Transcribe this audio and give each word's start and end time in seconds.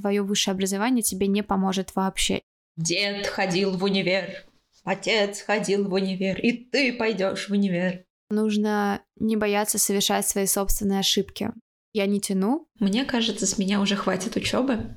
твое 0.00 0.22
высшее 0.22 0.52
образование 0.52 1.02
тебе 1.02 1.26
не 1.26 1.42
поможет 1.42 1.94
вообще. 1.94 2.42
Дед 2.76 3.26
ходил 3.26 3.76
в 3.76 3.84
универ, 3.84 4.44
отец 4.84 5.42
ходил 5.42 5.88
в 5.88 5.92
универ, 5.92 6.40
и 6.40 6.52
ты 6.52 6.92
пойдешь 6.92 7.48
в 7.48 7.52
универ. 7.52 8.04
Нужно 8.30 9.02
не 9.16 9.36
бояться 9.36 9.78
совершать 9.78 10.26
свои 10.26 10.46
собственные 10.46 11.00
ошибки. 11.00 11.50
Я 11.92 12.06
не 12.06 12.20
тяну. 12.20 12.68
Мне 12.78 13.04
кажется, 13.04 13.46
с 13.46 13.58
меня 13.58 13.80
уже 13.80 13.96
хватит 13.96 14.36
учебы. 14.36 14.96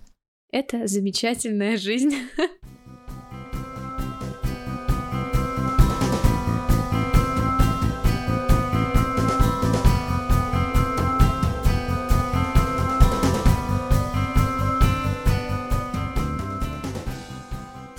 Это 0.51 0.85
замечательная 0.87 1.77
жизнь. 1.77 2.15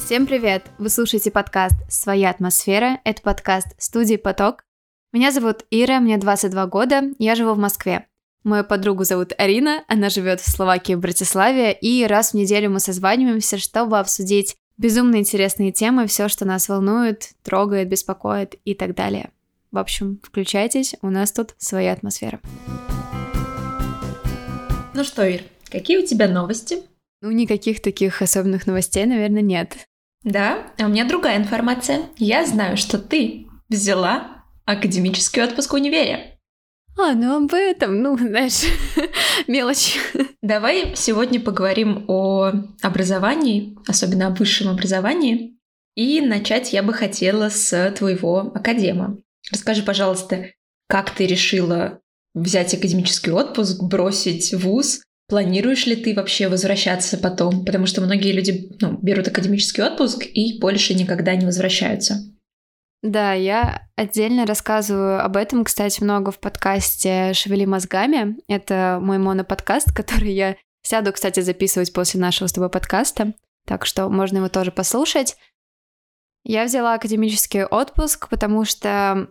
Всем 0.04 0.26
привет! 0.26 0.66
Вы 0.76 0.90
слушаете 0.90 1.30
подкаст 1.30 1.76
«Своя 1.88 2.28
атмосфера». 2.28 3.00
Это 3.04 3.22
подкаст 3.22 3.68
студии 3.78 4.16
«Поток». 4.16 4.62
Меня 5.14 5.32
зовут 5.32 5.64
Ира, 5.70 5.98
мне 5.98 6.18
22 6.18 6.66
года, 6.66 7.04
я 7.18 7.34
живу 7.34 7.54
в 7.54 7.58
Москве. 7.58 8.06
Мою 8.42 8.64
подругу 8.64 9.04
зовут 9.04 9.32
Арина, 9.38 9.82
она 9.88 10.10
живет 10.10 10.42
в 10.42 10.50
Словакии, 10.50 10.92
в 10.92 11.00
Братиславе, 11.00 11.72
и 11.72 12.04
раз 12.04 12.32
в 12.32 12.34
неделю 12.34 12.68
мы 12.68 12.80
созваниваемся, 12.80 13.56
чтобы 13.56 13.98
обсудить 13.98 14.56
безумно 14.76 15.16
интересные 15.16 15.72
темы, 15.72 16.06
все, 16.06 16.28
что 16.28 16.44
нас 16.44 16.68
волнует, 16.68 17.30
трогает, 17.42 17.88
беспокоит 17.88 18.56
и 18.66 18.74
так 18.74 18.94
далее. 18.94 19.30
В 19.70 19.78
общем, 19.78 20.20
включайтесь, 20.22 20.96
у 21.00 21.08
нас 21.08 21.32
тут 21.32 21.54
своя 21.56 21.94
атмосфера. 21.94 22.40
Ну 24.92 25.02
что, 25.02 25.26
Ир, 25.26 25.44
какие 25.70 25.96
у 25.96 26.04
тебя 26.04 26.28
новости? 26.28 26.82
Ну, 27.22 27.30
никаких 27.30 27.80
таких 27.80 28.20
особенных 28.20 28.66
новостей, 28.66 29.06
наверное, 29.06 29.40
нет. 29.40 29.78
Да, 30.24 30.72
а 30.78 30.86
у 30.86 30.88
меня 30.88 31.06
другая 31.06 31.36
информация. 31.36 32.02
Я 32.16 32.46
знаю, 32.46 32.76
что 32.76 32.98
ты 32.98 33.46
взяла 33.68 34.44
академический 34.64 35.42
отпуск 35.42 35.72
в 35.72 35.76
универе. 35.76 36.38
А, 36.96 37.12
ну 37.12 37.44
об 37.44 37.52
этом, 37.52 38.00
ну, 38.02 38.16
знаешь, 38.16 38.62
мелочь. 39.48 39.96
Давай 40.42 40.94
сегодня 40.96 41.40
поговорим 41.40 42.04
о 42.08 42.52
образовании, 42.82 43.76
особенно 43.86 44.28
о 44.28 44.30
высшем 44.30 44.68
образовании. 44.68 45.58
И 45.96 46.20
начать 46.20 46.72
я 46.72 46.82
бы 46.82 46.92
хотела 46.92 47.50
с 47.50 47.92
твоего 47.96 48.52
академа. 48.54 49.18
Расскажи, 49.52 49.82
пожалуйста, 49.82 50.46
как 50.88 51.10
ты 51.10 51.26
решила 51.26 52.00
взять 52.34 52.74
академический 52.74 53.32
отпуск, 53.32 53.82
бросить 53.82 54.54
вуз 54.54 55.02
Планируешь 55.26 55.86
ли 55.86 55.96
ты 55.96 56.14
вообще 56.14 56.48
возвращаться 56.48 57.16
потом? 57.16 57.64
Потому 57.64 57.86
что 57.86 58.02
многие 58.02 58.32
люди 58.32 58.76
ну, 58.80 58.98
берут 59.00 59.28
академический 59.28 59.82
отпуск 59.82 60.24
и 60.26 60.58
больше 60.60 60.94
никогда 60.94 61.34
не 61.34 61.46
возвращаются. 61.46 62.22
Да, 63.02 63.32
я 63.34 63.86
отдельно 63.96 64.46
рассказываю 64.46 65.22
об 65.22 65.36
этом, 65.36 65.64
кстати, 65.64 66.02
много 66.02 66.30
в 66.30 66.38
подкасте 66.40 67.32
«Шевели 67.34 67.66
мозгами». 67.66 68.36
Это 68.48 68.98
мой 69.00 69.18
моноподкаст, 69.18 69.92
который 69.94 70.32
я 70.32 70.56
сяду, 70.82 71.12
кстати, 71.12 71.40
записывать 71.40 71.92
после 71.92 72.20
нашего 72.20 72.48
с 72.48 72.52
тобой 72.52 72.70
подкаста, 72.70 73.34
так 73.66 73.86
что 73.86 74.08
можно 74.08 74.38
его 74.38 74.48
тоже 74.48 74.72
послушать. 74.72 75.36
Я 76.44 76.64
взяла 76.64 76.94
академический 76.94 77.64
отпуск, 77.64 78.28
потому 78.28 78.64
что 78.64 79.28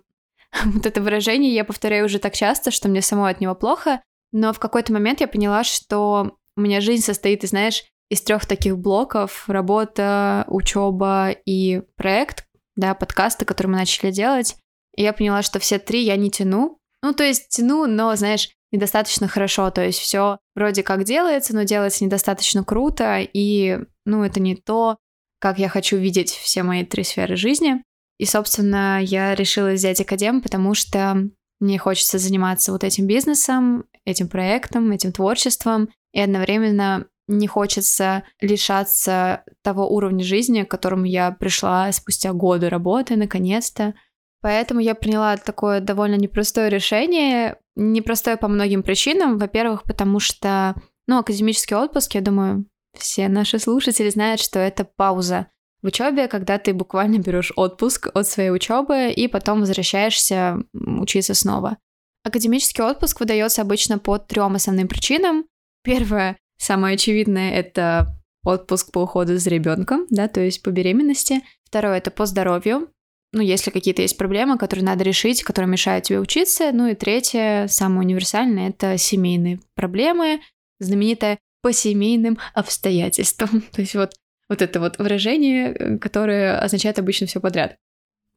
вот 0.66 0.86
это 0.86 1.02
выражение 1.02 1.54
я 1.54 1.64
повторяю 1.64 2.06
уже 2.06 2.20
так 2.20 2.34
часто, 2.34 2.72
что 2.72 2.90
мне 2.90 3.02
самой 3.02 3.32
от 3.32 3.42
него 3.42 3.54
плохо, 3.56 4.02
но 4.34 4.52
в 4.52 4.60
какой-то 4.60 4.92
момент 4.92 5.22
я 5.22 5.28
поняла, 5.28 5.64
что 5.64 6.36
у 6.58 6.62
меня 6.62 6.82
жизнь 6.82 7.04
состоит, 7.04 7.44
знаешь, 7.44 7.84
из 8.10 8.22
трех 8.22 8.46
таких 8.46 8.78
блоков: 8.78 9.46
работа, 9.48 10.44
учеба 10.48 11.30
и 11.46 11.82
проект, 11.96 12.46
да, 12.76 12.94
подкасты, 12.96 13.46
которые 13.46 13.72
мы 13.72 13.78
начали 13.78 14.12
делать. 14.12 14.58
И 14.96 15.04
я 15.04 15.14
поняла, 15.14 15.42
что 15.42 15.60
все 15.60 15.80
три 15.80 16.04
я 16.04 16.18
не 16.18 16.30
тяну. 16.30 16.80
Ну, 17.02 17.14
то 17.14 17.24
есть 17.24 17.50
тяну, 17.50 17.86
но, 17.88 18.16
знаешь, 18.16 18.50
недостаточно 18.72 19.28
хорошо. 19.28 19.70
То 19.72 19.84
есть 19.84 20.00
все 20.00 20.40
вроде 20.56 20.84
как 20.84 21.04
делается, 21.04 21.56
но 21.56 21.64
делается 21.64 22.04
недостаточно 22.04 22.64
круто. 22.64 23.20
И, 23.22 23.80
ну, 24.06 24.24
это 24.24 24.40
не 24.40 24.56
то, 24.56 24.98
как 25.40 25.60
я 25.60 25.70
хочу 25.70 25.98
видеть 25.98 26.32
все 26.32 26.64
мои 26.64 26.84
три 26.86 27.04
сферы 27.04 27.36
жизни. 27.36 27.84
И, 28.20 28.26
собственно, 28.26 29.00
я 29.02 29.36
решила 29.36 29.72
взять 29.72 30.02
академ, 30.02 30.42
потому 30.42 30.74
что 30.74 31.30
мне 31.60 31.78
хочется 31.78 32.20
заниматься 32.20 32.72
вот 32.72 32.84
этим 32.84 33.08
бизнесом, 33.08 33.86
этим 34.06 34.28
проектом, 34.28 34.92
этим 34.92 35.12
творчеством, 35.12 35.90
и 36.14 36.20
одновременно 36.20 37.08
не 37.28 37.48
хочется 37.48 38.24
лишаться 38.42 39.44
того 39.64 39.88
уровня 39.88 40.24
жизни, 40.24 40.64
к 40.64 40.72
которому 40.72 41.06
я 41.06 41.32
пришла 41.32 41.92
спустя 41.92 42.34
годы 42.34 42.70
работы, 42.70 43.16
наконец-то. 43.16 43.94
Поэтому 44.42 44.82
я 44.82 44.94
приняла 44.94 45.38
такое 45.38 45.80
довольно 45.80 46.16
непростое 46.16 46.70
решение. 46.70 47.58
Непростое 47.76 48.36
по 48.36 48.50
многим 48.50 48.84
причинам. 48.84 49.38
Во-первых, 49.38 49.84
потому 49.84 50.20
что, 50.20 50.76
ну, 51.08 51.20
академический 51.20 51.78
отпуск, 51.78 52.16
я 52.16 52.22
думаю, 52.22 52.66
все 52.98 53.30
наши 53.30 53.58
слушатели 53.58 54.10
знают, 54.10 54.42
что 54.42 54.60
это 54.60 54.84
пауза 54.84 55.48
в 55.82 55.88
учебе, 55.88 56.28
когда 56.28 56.58
ты 56.58 56.74
буквально 56.74 57.20
берешь 57.20 57.54
отпуск 57.56 58.10
от 58.14 58.28
своей 58.28 58.52
учебы 58.52 59.12
и 59.12 59.28
потом 59.28 59.62
возвращаешься 59.62 60.58
учиться 60.74 61.34
снова. 61.34 61.78
Академический 62.24 62.84
отпуск 62.84 63.20
выдается 63.20 63.62
обычно 63.62 64.00
по 64.00 64.18
трем 64.18 64.56
основным 64.56 64.88
причинам. 64.88 65.46
Первое, 65.84 66.38
самое 66.58 66.96
очевидное, 66.96 67.52
это 67.52 68.16
отпуск 68.44 68.92
по 68.92 69.04
уходу 69.04 69.38
за 69.38 69.50
ребенком, 69.50 70.06
да, 70.10 70.28
то 70.28 70.42
есть 70.42 70.64
по 70.64 70.70
беременности. 70.70 71.42
Второе 71.66 71.98
это 71.98 72.12
по 72.12 72.26
здоровью, 72.26 72.90
ну, 73.34 73.42
если 73.42 73.72
какие-то 73.72 74.04
есть 74.04 74.16
проблемы, 74.16 74.60
которые 74.60 74.86
надо 74.86 75.04
решить, 75.04 75.44
которые 75.44 75.70
мешают 75.70 76.06
тебе 76.06 76.20
учиться. 76.20 76.72
Ну 76.72 76.88
и 76.88 76.96
третье, 76.96 77.66
самое 77.68 78.02
универсальное, 78.02 78.70
это 78.70 78.96
семейные 79.00 79.60
проблемы, 79.76 80.40
знаменитое 80.80 81.40
по 81.64 81.74
семейным 81.74 82.38
обстоятельствам. 82.54 83.62
То 83.72 83.82
есть 83.82 83.96
вот, 83.96 84.14
вот 84.50 84.62
это 84.62 84.80
вот 84.80 85.00
выражение, 85.00 85.74
э, 85.74 85.98
которое 85.98 86.60
означает 86.60 87.00
обычно 87.00 87.26
все 87.26 87.42
подряд. 87.42 87.76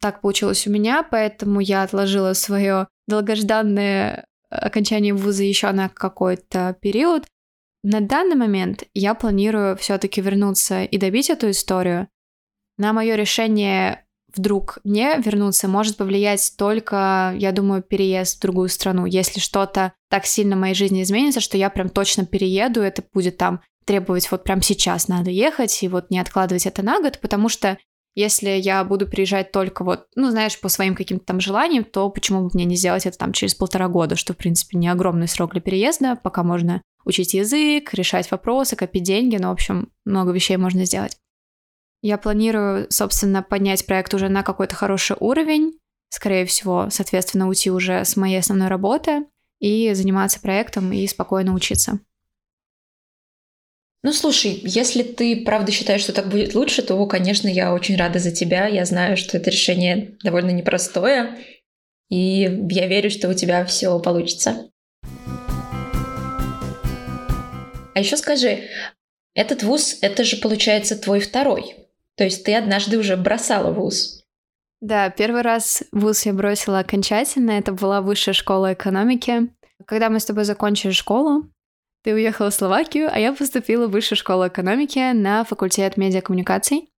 Так 0.00 0.20
получилось 0.20 0.66
у 0.66 0.70
меня, 0.70 1.02
поэтому 1.02 1.60
я 1.60 1.82
отложила 1.82 2.32
свое 2.34 2.88
долгожданное 3.06 4.26
окончание 4.50 5.14
вуза 5.14 5.42
еще 5.42 5.70
на 5.72 5.88
какой-то 5.88 6.76
период. 6.80 7.24
На 7.82 8.00
данный 8.00 8.36
момент 8.36 8.84
я 8.94 9.14
планирую 9.14 9.76
все-таки 9.76 10.20
вернуться 10.20 10.84
и 10.84 10.98
добить 10.98 11.30
эту 11.30 11.50
историю. 11.50 12.08
На 12.78 12.92
мое 12.92 13.14
решение 13.14 14.04
вдруг 14.34 14.78
не 14.84 15.16
вернуться 15.18 15.68
может 15.68 15.96
повлиять 15.96 16.52
только, 16.58 17.34
я 17.36 17.52
думаю, 17.52 17.82
переезд 17.82 18.36
в 18.36 18.42
другую 18.42 18.68
страну. 18.68 19.06
Если 19.06 19.40
что-то 19.40 19.92
так 20.10 20.26
сильно 20.26 20.56
в 20.56 20.60
моей 20.60 20.74
жизни 20.74 21.02
изменится, 21.02 21.40
что 21.40 21.56
я 21.56 21.70
прям 21.70 21.88
точно 21.88 22.26
перееду, 22.26 22.82
это 22.82 23.02
будет 23.12 23.38
там 23.38 23.60
требовать 23.84 24.30
вот 24.30 24.44
прям 24.44 24.62
сейчас 24.62 25.08
надо 25.08 25.30
ехать 25.30 25.82
и 25.82 25.88
вот 25.88 26.10
не 26.10 26.18
откладывать 26.18 26.66
это 26.66 26.82
на 26.82 27.00
год, 27.00 27.20
потому 27.20 27.48
что 27.48 27.78
если 28.16 28.48
я 28.48 28.82
буду 28.82 29.06
приезжать 29.06 29.52
только 29.52 29.84
вот, 29.84 30.06
ну, 30.16 30.30
знаешь, 30.30 30.58
по 30.58 30.70
своим 30.70 30.94
каким-то 30.96 31.26
там 31.26 31.38
желаниям, 31.38 31.84
то 31.84 32.08
почему 32.08 32.42
бы 32.42 32.50
мне 32.54 32.64
не 32.64 32.74
сделать 32.74 33.04
это 33.04 33.18
там 33.18 33.32
через 33.32 33.54
полтора 33.54 33.88
года, 33.88 34.16
что, 34.16 34.32
в 34.32 34.38
принципе, 34.38 34.78
не 34.78 34.88
огромный 34.88 35.28
срок 35.28 35.52
для 35.52 35.60
переезда, 35.60 36.16
пока 36.16 36.42
можно 36.42 36.80
учить 37.04 37.34
язык, 37.34 37.92
решать 37.92 38.30
вопросы, 38.30 38.74
копить 38.74 39.02
деньги, 39.02 39.36
ну, 39.36 39.48
в 39.48 39.52
общем, 39.52 39.92
много 40.06 40.32
вещей 40.32 40.56
можно 40.56 40.86
сделать. 40.86 41.18
Я 42.00 42.16
планирую, 42.16 42.86
собственно, 42.90 43.42
поднять 43.42 43.84
проект 43.84 44.14
уже 44.14 44.30
на 44.30 44.42
какой-то 44.42 44.74
хороший 44.74 45.16
уровень, 45.20 45.78
скорее 46.08 46.46
всего, 46.46 46.88
соответственно, 46.90 47.48
уйти 47.48 47.70
уже 47.70 48.04
с 48.04 48.16
моей 48.16 48.38
основной 48.38 48.68
работы 48.68 49.26
и 49.60 49.92
заниматься 49.92 50.40
проектом 50.40 50.90
и 50.90 51.06
спокойно 51.06 51.52
учиться. 51.52 52.00
Ну, 54.02 54.12
слушай, 54.12 54.60
если 54.62 55.02
ты 55.02 55.44
правда 55.44 55.72
считаешь, 55.72 56.02
что 56.02 56.12
так 56.12 56.28
будет 56.28 56.54
лучше, 56.54 56.82
то, 56.82 57.04
конечно, 57.06 57.48
я 57.48 57.74
очень 57.74 57.96
рада 57.96 58.18
за 58.18 58.30
тебя. 58.30 58.66
Я 58.66 58.84
знаю, 58.84 59.16
что 59.16 59.36
это 59.36 59.50
решение 59.50 60.16
довольно 60.22 60.50
непростое. 60.50 61.36
И 62.08 62.42
я 62.70 62.86
верю, 62.86 63.10
что 63.10 63.28
у 63.28 63.34
тебя 63.34 63.64
все 63.64 63.98
получится. 63.98 64.70
А 67.94 67.98
еще 67.98 68.16
скажи, 68.16 68.68
этот 69.34 69.62
вуз, 69.62 69.98
это 70.02 70.22
же 70.22 70.36
получается 70.36 70.96
твой 70.96 71.20
второй. 71.20 71.74
То 72.14 72.24
есть 72.24 72.44
ты 72.44 72.54
однажды 72.54 72.98
уже 72.98 73.16
бросала 73.16 73.72
вуз. 73.72 74.22
Да, 74.80 75.10
первый 75.10 75.42
раз 75.42 75.82
вуз 75.92 76.26
я 76.26 76.32
бросила 76.32 76.78
окончательно. 76.78 77.52
Это 77.52 77.72
была 77.72 78.02
высшая 78.02 78.34
школа 78.34 78.74
экономики. 78.74 79.48
Когда 79.86 80.10
мы 80.10 80.20
с 80.20 80.26
тобой 80.26 80.44
закончили 80.44 80.92
школу, 80.92 81.50
ты 82.06 82.14
уехала 82.14 82.50
в 82.50 82.54
Словакию, 82.54 83.08
а 83.12 83.18
я 83.18 83.32
поступила 83.32 83.88
в 83.88 83.90
высшую 83.90 84.16
школу 84.16 84.46
экономики 84.46 85.12
на 85.12 85.42
факультет 85.42 85.96
медиакоммуникаций. 85.96 86.88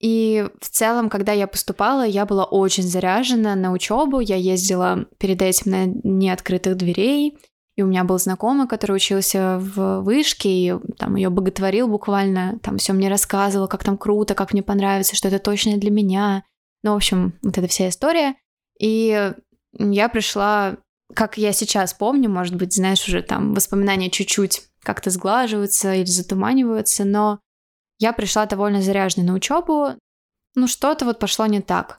И 0.00 0.46
в 0.60 0.68
целом, 0.68 1.08
когда 1.08 1.32
я 1.32 1.46
поступала, 1.46 2.04
я 2.04 2.26
была 2.26 2.44
очень 2.44 2.82
заряжена 2.82 3.54
на 3.54 3.72
учебу. 3.72 4.20
Я 4.20 4.36
ездила 4.36 5.06
перед 5.16 5.40
этим 5.40 5.70
на 5.70 5.86
неоткрытых 5.86 6.76
дверей. 6.76 7.38
И 7.76 7.82
у 7.82 7.86
меня 7.86 8.04
был 8.04 8.18
знакомый, 8.18 8.68
который 8.68 8.96
учился 8.96 9.56
в 9.58 10.02
вышке, 10.02 10.50
и 10.50 10.74
там 10.98 11.16
ее 11.16 11.30
боготворил 11.30 11.88
буквально, 11.88 12.58
там 12.62 12.76
все 12.76 12.92
мне 12.92 13.08
рассказывал, 13.08 13.66
как 13.66 13.82
там 13.82 13.96
круто, 13.96 14.34
как 14.34 14.52
мне 14.52 14.62
понравится, 14.62 15.16
что 15.16 15.28
это 15.28 15.38
точно 15.38 15.78
для 15.78 15.90
меня. 15.90 16.44
Ну, 16.82 16.92
в 16.92 16.96
общем, 16.96 17.32
вот 17.40 17.56
эта 17.56 17.66
вся 17.66 17.88
история. 17.88 18.34
И 18.78 19.32
я 19.78 20.08
пришла, 20.10 20.76
как 21.14 21.38
я 21.38 21.52
сейчас 21.52 21.94
помню, 21.94 22.28
может 22.28 22.54
быть, 22.56 22.74
знаешь, 22.74 23.06
уже 23.06 23.22
там 23.22 23.54
воспоминания 23.54 24.10
чуть-чуть 24.10 24.68
как-то 24.82 25.10
сглаживаются 25.10 25.94
или 25.94 26.06
затуманиваются, 26.06 27.04
но 27.04 27.40
я 27.98 28.12
пришла 28.12 28.46
довольно 28.46 28.82
заряженной 28.82 29.26
на 29.26 29.34
учебу. 29.34 29.92
Ну, 30.54 30.66
что-то 30.66 31.04
вот 31.04 31.18
пошло 31.18 31.46
не 31.46 31.60
так. 31.60 31.98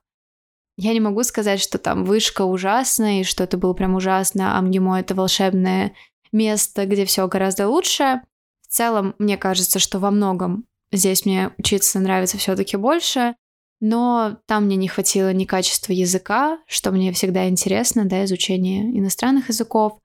Я 0.78 0.94
не 0.94 1.00
могу 1.00 1.24
сказать, 1.24 1.62
что 1.62 1.78
там 1.78 2.04
вышка 2.04 2.44
ужасная, 2.44 3.22
и 3.22 3.24
что 3.24 3.44
это 3.44 3.58
было 3.58 3.74
прям 3.74 3.96
ужасно, 3.96 4.58
а 4.58 4.62
МГИМО— 4.62 5.00
это 5.00 5.16
волшебное 5.16 5.94
место, 6.32 6.86
где 6.86 7.06
все 7.06 7.28
гораздо 7.28 7.70
лучше. 7.70 8.22
В 8.62 8.68
целом, 8.68 9.16
мне 9.18 9.38
кажется, 9.38 9.80
что 9.80 10.00
во 10.00 10.12
многом 10.12 10.66
здесь 10.92 11.26
мне 11.26 11.52
учиться 11.58 12.00
нравится 12.00 12.38
все-таки 12.38 12.76
больше, 12.76 13.36
но 13.80 14.38
там 14.46 14.66
мне 14.66 14.76
не 14.76 14.88
хватило 14.88 15.34
ни 15.34 15.46
качества 15.46 15.92
языка, 15.92 16.60
что 16.68 16.92
мне 16.92 17.12
всегда 17.12 17.48
интересно, 17.48 18.06
да, 18.06 18.24
изучение 18.26 18.98
иностранных 18.98 19.50
языков. 19.50 20.00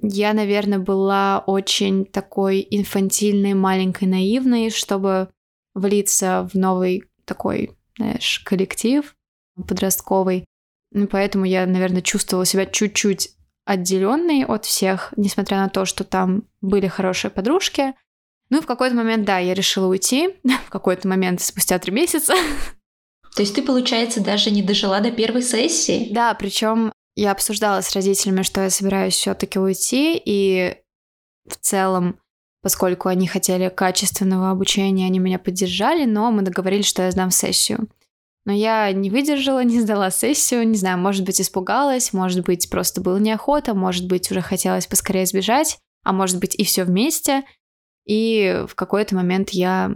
Я, 0.00 0.32
наверное, 0.32 0.78
была 0.78 1.42
очень 1.46 2.04
такой 2.04 2.66
инфантильной, 2.70 3.54
маленькой, 3.54 4.08
наивной, 4.08 4.70
чтобы 4.70 5.28
влиться 5.74 6.48
в 6.52 6.56
новый 6.56 7.04
такой, 7.24 7.72
знаешь, 7.98 8.40
коллектив, 8.44 9.14
подростковый. 9.56 10.46
И 10.92 11.06
поэтому 11.06 11.44
я, 11.44 11.66
наверное, 11.66 12.02
чувствовала 12.02 12.46
себя 12.46 12.66
чуть-чуть 12.66 13.30
отделенной 13.64 14.44
от 14.44 14.64
всех, 14.64 15.12
несмотря 15.16 15.58
на 15.58 15.68
то, 15.68 15.84
что 15.84 16.04
там 16.04 16.44
были 16.60 16.86
хорошие 16.86 17.30
подружки. 17.30 17.94
Ну 18.50 18.58
и 18.58 18.62
в 18.62 18.66
какой-то 18.66 18.94
момент, 18.94 19.24
да, 19.24 19.38
я 19.38 19.54
решила 19.54 19.86
уйти. 19.86 20.36
В 20.66 20.70
какой-то 20.70 21.08
момент, 21.08 21.40
спустя 21.40 21.78
три 21.78 21.92
месяца. 21.92 22.34
То 23.34 23.42
есть 23.42 23.54
ты, 23.54 23.62
получается, 23.62 24.22
даже 24.22 24.50
не 24.50 24.62
дожила 24.62 25.00
до 25.00 25.10
первой 25.10 25.42
сессии? 25.42 26.08
Да, 26.12 26.34
причем 26.34 26.92
я 27.16 27.32
обсуждала 27.32 27.80
с 27.80 27.92
родителями, 27.94 28.42
что 28.42 28.62
я 28.62 28.70
собираюсь 28.70 29.14
все-таки 29.14 29.58
уйти, 29.58 30.20
и 30.24 30.76
в 31.48 31.56
целом, 31.56 32.20
поскольку 32.62 33.08
они 33.08 33.26
хотели 33.26 33.68
качественного 33.68 34.50
обучения, 34.50 35.06
они 35.06 35.18
меня 35.18 35.38
поддержали, 35.38 36.04
но 36.04 36.30
мы 36.30 36.42
договорились, 36.42 36.86
что 36.86 37.02
я 37.02 37.10
сдам 37.10 37.30
сессию. 37.30 37.88
Но 38.44 38.52
я 38.52 38.92
не 38.92 39.10
выдержала, 39.10 39.64
не 39.64 39.80
сдала 39.80 40.10
сессию, 40.10 40.66
не 40.68 40.76
знаю, 40.76 40.98
может 40.98 41.24
быть, 41.24 41.40
испугалась, 41.40 42.12
может 42.12 42.44
быть, 42.44 42.70
просто 42.70 43.00
было 43.00 43.16
неохота, 43.16 43.74
может 43.74 44.06
быть, 44.06 44.30
уже 44.30 44.42
хотелось 44.42 44.86
поскорее 44.86 45.26
сбежать, 45.26 45.78
а 46.04 46.12
может 46.12 46.38
быть, 46.38 46.54
и 46.54 46.64
все 46.64 46.84
вместе. 46.84 47.42
И 48.06 48.64
в 48.68 48.74
какой-то 48.74 49.16
момент 49.16 49.50
я 49.50 49.92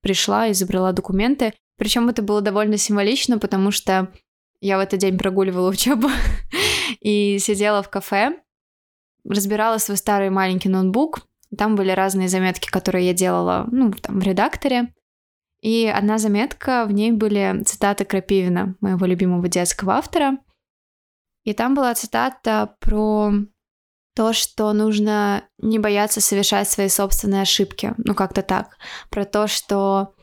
пришла 0.00 0.46
и 0.46 0.54
забрала 0.54 0.92
документы. 0.92 1.54
Причем 1.82 2.08
это 2.08 2.22
было 2.22 2.40
довольно 2.40 2.76
символично, 2.76 3.40
потому 3.40 3.72
что 3.72 4.12
я 4.60 4.76
в 4.76 4.80
этот 4.80 5.00
день 5.00 5.18
прогуливала 5.18 5.68
учебу 5.68 6.08
и 7.00 7.40
сидела 7.40 7.82
в 7.82 7.90
кафе, 7.90 8.38
разбирала 9.28 9.78
свой 9.78 9.96
старый 9.96 10.30
маленький 10.30 10.68
ноутбук. 10.68 11.26
Там 11.58 11.74
были 11.74 11.90
разные 11.90 12.28
заметки, 12.28 12.70
которые 12.70 13.08
я 13.08 13.14
делала, 13.14 13.66
ну, 13.72 13.90
там, 13.90 14.20
в 14.20 14.22
редакторе. 14.22 14.94
И 15.60 15.88
одна 15.92 16.18
заметка, 16.18 16.84
в 16.86 16.92
ней 16.92 17.10
были 17.10 17.64
цитаты 17.64 18.04
Крапивина, 18.04 18.76
моего 18.80 19.04
любимого 19.04 19.48
детского 19.48 19.94
автора. 19.94 20.38
И 21.42 21.52
там 21.52 21.74
была 21.74 21.96
цитата 21.96 22.76
про 22.78 23.32
то, 24.14 24.32
что 24.32 24.72
нужно 24.72 25.48
не 25.58 25.80
бояться 25.80 26.20
совершать 26.20 26.70
свои 26.70 26.86
собственные 26.86 27.42
ошибки. 27.42 27.92
Ну, 27.96 28.14
как-то 28.14 28.42
так. 28.42 28.76
Про 29.10 29.24
то, 29.24 29.48
что 29.48 30.14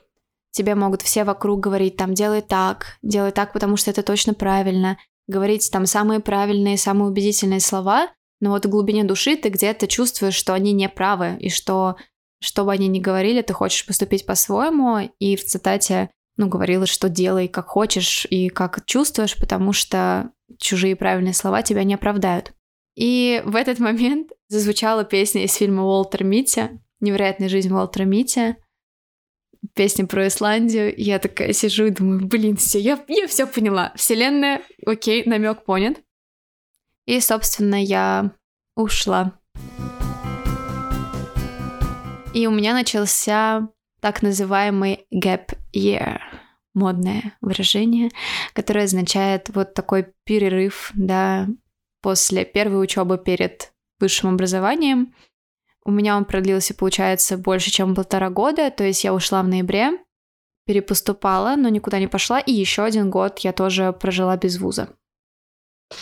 тебе 0.59 0.75
могут 0.75 1.01
все 1.01 1.23
вокруг 1.23 1.61
говорить, 1.61 1.95
там, 1.95 2.13
делай 2.13 2.41
так, 2.41 2.97
делай 3.01 3.31
так, 3.31 3.53
потому 3.53 3.77
что 3.77 3.91
это 3.91 4.03
точно 4.03 4.33
правильно. 4.33 4.97
Говорить 5.27 5.69
там 5.71 5.85
самые 5.85 6.19
правильные, 6.19 6.77
самые 6.77 7.07
убедительные 7.07 7.61
слова, 7.61 8.09
но 8.41 8.49
вот 8.49 8.65
в 8.65 8.69
глубине 8.69 9.05
души 9.05 9.37
ты 9.37 9.47
где-то 9.47 9.87
чувствуешь, 9.87 10.33
что 10.33 10.53
они 10.53 10.73
не 10.73 10.89
правы, 10.89 11.37
и 11.39 11.49
что 11.49 11.95
что 12.41 12.65
бы 12.65 12.73
они 12.73 12.87
ни 12.87 12.99
говорили, 12.99 13.41
ты 13.41 13.53
хочешь 13.53 13.85
поступить 13.85 14.25
по-своему, 14.25 15.09
и 15.19 15.35
в 15.35 15.45
цитате, 15.45 16.09
ну, 16.37 16.47
говорилось, 16.47 16.89
что 16.89 17.09
делай 17.09 17.47
как 17.47 17.67
хочешь 17.67 18.25
и 18.29 18.49
как 18.49 18.85
чувствуешь, 18.85 19.37
потому 19.37 19.73
что 19.73 20.31
чужие 20.57 20.95
правильные 20.95 21.33
слова 21.33 21.61
тебя 21.63 21.83
не 21.83 21.95
оправдают. 21.95 22.51
И 22.95 23.41
в 23.45 23.55
этот 23.55 23.79
момент 23.79 24.31
зазвучала 24.49 25.05
песня 25.05 25.43
из 25.43 25.53
фильма 25.53 25.83
Уолтер 25.83 26.25
Митти 26.25 26.81
«Невероятная 26.99 27.47
жизнь 27.47 27.71
Уолтера 27.71 28.03
Митти», 28.03 28.55
песня 29.79 30.05
про 30.05 30.27
Исландию. 30.27 30.93
Я 30.97 31.19
такая 31.19 31.53
сижу 31.53 31.85
и 31.85 31.91
думаю, 31.91 32.27
блин, 32.27 32.57
все, 32.57 32.79
я, 32.79 33.01
я 33.07 33.27
все 33.27 33.47
поняла. 33.47 33.93
Вселенная, 33.95 34.61
окей, 34.85 35.23
намек 35.25 35.63
понят. 35.63 36.01
И, 37.05 37.21
собственно, 37.21 37.81
я 37.81 38.31
ушла. 38.75 39.39
И 42.33 42.45
у 42.45 42.51
меня 42.51 42.73
начался 42.73 43.69
так 44.01 44.21
называемый 44.21 45.05
gap 45.13 45.57
year, 45.73 46.19
модное 46.73 47.37
выражение, 47.39 48.09
которое 48.51 48.83
означает 48.83 49.47
вот 49.47 49.75
такой 49.75 50.07
перерыв, 50.25 50.91
да, 50.93 51.47
после 52.01 52.43
первой 52.43 52.83
учебы 52.83 53.17
перед 53.17 53.71
высшим 53.97 54.31
образованием. 54.31 55.13
У 55.85 55.91
меня 55.91 56.17
он 56.17 56.25
продлился, 56.25 56.73
получается, 56.73 57.37
больше, 57.37 57.71
чем 57.71 57.95
полтора 57.95 58.29
года, 58.29 58.69
то 58.69 58.83
есть 58.83 59.03
я 59.03 59.13
ушла 59.13 59.41
в 59.41 59.47
ноябре, 59.47 59.91
перепоступала, 60.65 61.55
но 61.55 61.69
никуда 61.69 61.99
не 61.99 62.07
пошла, 62.07 62.39
и 62.39 62.51
еще 62.51 62.83
один 62.83 63.09
год 63.09 63.39
я 63.39 63.53
тоже 63.53 63.91
прожила 63.93 64.37
без 64.37 64.59
вуза. 64.59 64.89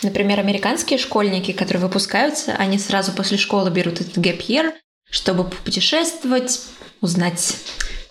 Например, 0.04 0.40
американские 0.40 1.00
школьники, 1.00 1.54
которые 1.54 1.84
выпускаются, 1.84 2.54
они 2.54 2.78
сразу 2.78 3.14
после 3.14 3.38
школы 3.38 3.72
берут 3.72 4.02
этот 4.02 4.18
gap 4.18 4.40
year, 4.48 4.74
чтобы 5.10 5.46
путешествовать, 5.46 6.62
узнать 7.00 7.56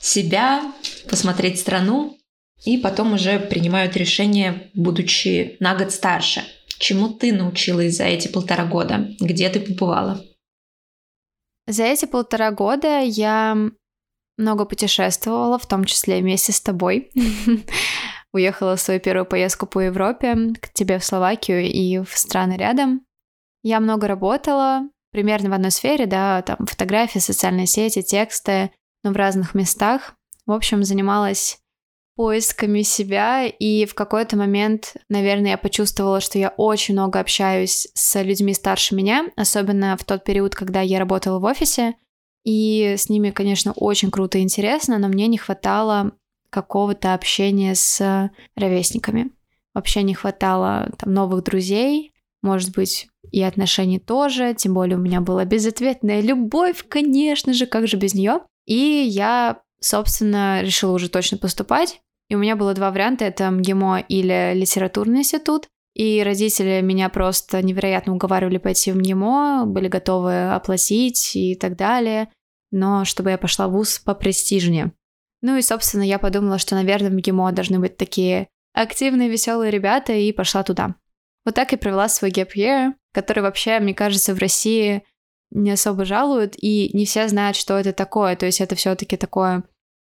себя, 0.01 0.63
посмотреть 1.11 1.61
страну, 1.61 2.17
и 2.65 2.79
потом 2.79 3.13
уже 3.15 3.39
принимают 3.39 3.97
решение, 3.97 4.71
будучи 4.73 5.57
на 5.61 5.77
год 5.77 5.93
старше. 5.93 6.43
Чему 6.79 7.09
ты 7.09 7.33
научилась 7.33 7.97
за 7.97 8.05
эти 8.05 8.29
полтора 8.29 8.65
года? 8.65 9.09
Где 9.21 9.49
ты 9.49 9.61
побывала? 9.61 10.25
За 11.67 11.85
эти 11.85 12.07
полтора 12.07 12.51
года 12.53 13.01
я 13.01 13.57
много 14.39 14.65
путешествовала, 14.65 15.59
в 15.59 15.67
том 15.67 15.85
числе 15.85 16.21
вместе 16.21 16.53
с 16.53 16.61
тобой. 16.61 17.11
Уехала 18.33 18.77
в 18.77 18.81
свою 18.81 19.01
первую 19.01 19.27
поездку 19.27 19.67
по 19.67 19.81
Европе, 19.81 20.37
к 20.61 20.73
тебе 20.73 20.99
в 20.99 21.05
Словакию 21.05 21.63
и 21.63 21.99
в 21.99 22.17
страны 22.17 22.57
рядом. 22.57 23.03
Я 23.63 23.81
много 23.81 24.07
работала, 24.07 24.83
примерно 25.11 25.51
в 25.51 25.55
одной 25.55 25.71
сфере, 25.71 26.07
да, 26.07 26.43
там 26.43 26.67
фотографии, 26.67 27.19
социальные 27.19 27.67
сети, 27.67 28.03
тексты, 28.03 28.71
но 29.03 29.13
в 29.13 29.17
разных 29.17 29.55
местах. 29.55 30.15
В 30.45 30.53
общем, 30.53 30.85
занималась 30.85 31.59
поисками 32.17 32.83
себя, 32.83 33.47
и 33.47 33.85
в 33.85 33.95
какой-то 33.95 34.37
момент, 34.37 34.97
наверное, 35.09 35.51
я 35.53 35.59
почувствовала, 35.59 36.21
что 36.21 36.39
я 36.39 36.49
очень 36.57 36.95
много 36.95 37.21
общаюсь 37.21 37.89
с 37.93 38.23
людьми 38.23 38.55
старше 38.55 38.95
меня, 38.95 39.27
особенно 39.37 39.97
в 39.99 40.05
тот 40.05 40.25
период, 40.25 40.55
когда 40.55 40.81
я 40.81 40.99
работала 40.99 41.39
в 41.39 41.45
офисе, 41.45 41.95
и 42.43 42.95
с 42.97 43.09
ними, 43.09 43.31
конечно, 43.31 43.73
очень 43.73 44.11
круто 44.11 44.39
и 44.39 44.43
интересно, 44.43 44.99
но 44.99 45.09
мне 45.09 45.27
не 45.27 45.37
хватало 45.37 46.13
какого-то 46.49 47.13
общения 47.13 47.75
с 47.75 48.31
ровесниками. 48.57 49.31
Вообще 49.75 50.03
не 50.03 50.15
хватало 50.15 50.91
там 50.99 51.13
новых 51.13 51.45
друзей, 51.45 52.15
может 52.43 52.73
быть, 52.75 53.09
и 53.31 53.43
отношений 53.43 53.99
тоже, 53.99 54.55
тем 54.55 54.73
более 54.73 54.97
у 54.97 55.01
меня 55.01 55.21
была 55.21 55.45
безответная 55.45 56.21
любовь, 56.21 56.85
конечно 56.89 57.53
же, 57.53 57.67
как 57.67 57.89
же 57.89 57.97
без 57.97 58.15
нее. 58.15 58.41
И 58.65 58.75
я, 58.75 59.61
собственно, 59.81 60.63
решила 60.63 60.93
уже 60.93 61.11
точно 61.11 61.37
поступать. 61.37 62.01
И 62.29 62.35
у 62.35 62.39
меня 62.39 62.57
было 62.57 62.75
два 62.75 62.91
варианта, 62.91 63.25
это 63.25 63.51
МГИМО 63.51 64.01
или 64.09 64.53
литературный 64.55 65.21
институт. 65.21 65.69
И 65.95 66.23
родители 66.23 66.81
меня 66.83 67.09
просто 67.09 67.63
невероятно 67.63 68.13
уговаривали 68.13 68.59
пойти 68.59 68.93
в 68.93 68.97
МГИМО, 68.97 69.65
были 69.67 69.89
готовы 69.89 70.53
оплатить 70.53 71.35
и 71.35 71.55
так 71.55 71.77
далее, 71.77 72.29
но 72.71 73.05
чтобы 73.05 73.31
я 73.31 73.39
пошла 73.39 73.69
в 73.69 73.73
ВУЗ 73.73 74.01
попрестижнее. 74.01 74.93
Ну 75.41 75.57
и, 75.57 75.63
собственно, 75.63 76.03
я 76.03 76.19
подумала, 76.19 76.59
что, 76.59 76.75
наверное, 76.75 77.11
в 77.11 77.15
МГИМО 77.15 77.53
должны 77.53 77.79
быть 77.79 77.97
такие 77.97 78.49
активные, 78.75 79.31
веселые 79.31 79.71
ребята, 79.71 80.13
и 80.13 80.33
пошла 80.33 80.63
туда. 80.63 80.97
Вот 81.47 81.55
так 81.55 81.73
и 81.73 81.77
провела 81.77 82.09
свой 82.09 82.31
gap 82.31 82.51
year, 82.55 82.93
который 83.15 83.43
вообще, 83.43 83.79
мне 83.79 83.95
кажется, 83.95 84.35
в 84.35 84.39
России 84.39 85.03
не 85.51 85.71
особо 85.71 86.05
жалуют, 86.05 86.55
и 86.59 86.91
не 86.93 87.07
все 87.07 87.29
знают, 87.29 87.57
что 87.57 87.79
это 87.79 87.93
такое. 87.93 88.37
То 88.37 88.45
есть 88.47 88.61
это 88.61 88.75
все-таки 88.75 89.17
такое 89.17 89.63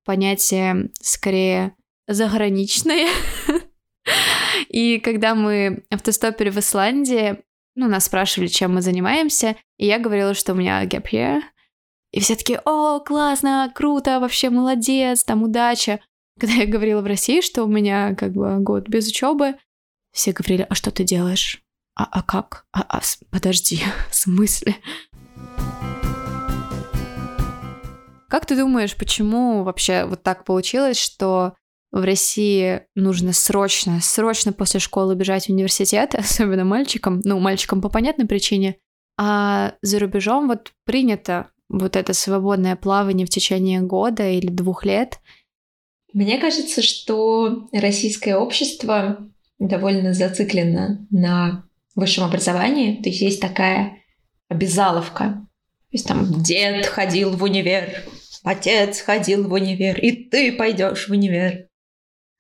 понятие 0.05 0.91
скорее 1.01 1.75
заграничное. 2.09 3.09
И 4.69 4.99
когда 4.99 5.35
мы 5.35 5.85
автостопили 5.91 6.51
в 6.51 6.59
Исландии, 6.59 7.39
ну, 7.75 7.89
нас 7.89 8.07
спрашивали, 8.07 8.49
чем 8.49 8.75
мы 8.75 8.83
занимаемся, 8.83 9.57
и 9.77 9.87
я 9.87 9.99
говорила, 9.99 10.35
что 10.35 10.53
у 10.53 10.57
меня 10.57 10.85
gap 10.85 11.11
year, 11.13 11.43
и 12.11 12.21
все 12.21 12.35
таки 12.35 12.59
о, 12.65 13.01
классно, 13.01 13.71
круто, 13.75 14.19
вообще 14.19 14.51
молодец, 14.51 15.25
там 15.25 15.43
удача. 15.43 16.01
Когда 16.41 16.55
я 16.55 16.67
говорила 16.67 17.03
в 17.03 17.07
России, 17.07 17.41
что 17.41 17.65
у 17.65 17.69
меня 17.69 18.15
как 18.15 18.33
бы 18.33 18.59
год 18.59 18.89
без 18.89 19.09
учебы, 19.09 19.57
все 20.13 20.33
говорили, 20.33 20.67
а 20.69 20.75
что 20.75 20.91
ты 20.91 21.05
делаешь? 21.05 21.63
А, 21.95 22.05
а 22.05 22.23
как? 22.23 22.65
А, 22.73 22.83
а, 22.89 23.01
подожди, 23.31 23.83
в 24.11 24.15
смысле? 24.15 24.77
Как 28.29 28.47
ты 28.47 28.57
думаешь, 28.57 28.97
почему 28.97 29.63
вообще 29.65 30.05
вот 30.05 30.23
так 30.23 30.45
получилось, 30.45 30.99
что 30.99 31.55
в 31.91 32.05
России 32.05 32.83
нужно 32.95 33.33
срочно, 33.33 34.01
срочно 34.01 34.53
после 34.53 34.81
школы 34.81 35.15
бежать 35.15 35.47
в 35.47 35.51
университет, 35.51 36.15
особенно 36.19 36.65
мальчикам, 36.65 37.21
ну, 37.25 37.39
мальчикам 37.39 37.81
по 37.81 37.89
понятной 37.89 38.27
причине, 38.27 38.77
а 39.19 39.75
за 39.83 39.99
рубежом 39.99 40.49
вот 40.49 40.73
принято 40.85 41.51
вот 41.69 41.97
это 41.97 42.15
свободное 42.15 42.77
плавание 42.77 43.27
в 43.27 43.31
течение 43.31 43.81
года 43.81 44.29
или 44.29 44.49
двух 44.49 44.85
лет? 44.85 45.19
Мне 46.13 46.39
кажется, 46.39 46.83
что 46.83 47.69
российское 47.73 48.37
общество 48.37 49.29
довольно 49.59 50.15
зациклено 50.15 51.07
на 51.11 51.65
высшем 51.95 52.25
образовании. 52.25 53.03
То 53.03 53.09
есть 53.09 53.21
есть 53.21 53.41
такая 53.41 53.99
обязаловка. 54.49 55.25
То 55.25 55.93
есть 55.93 56.07
там 56.07 56.43
дед 56.43 56.87
ходил 56.87 57.37
в 57.37 57.43
универ, 57.43 58.05
отец 58.45 59.01
ходил 59.01 59.49
в 59.49 59.53
универ, 59.53 59.99
и 59.99 60.29
ты 60.29 60.53
пойдешь 60.53 61.09
в 61.09 61.13
универ. 61.13 61.68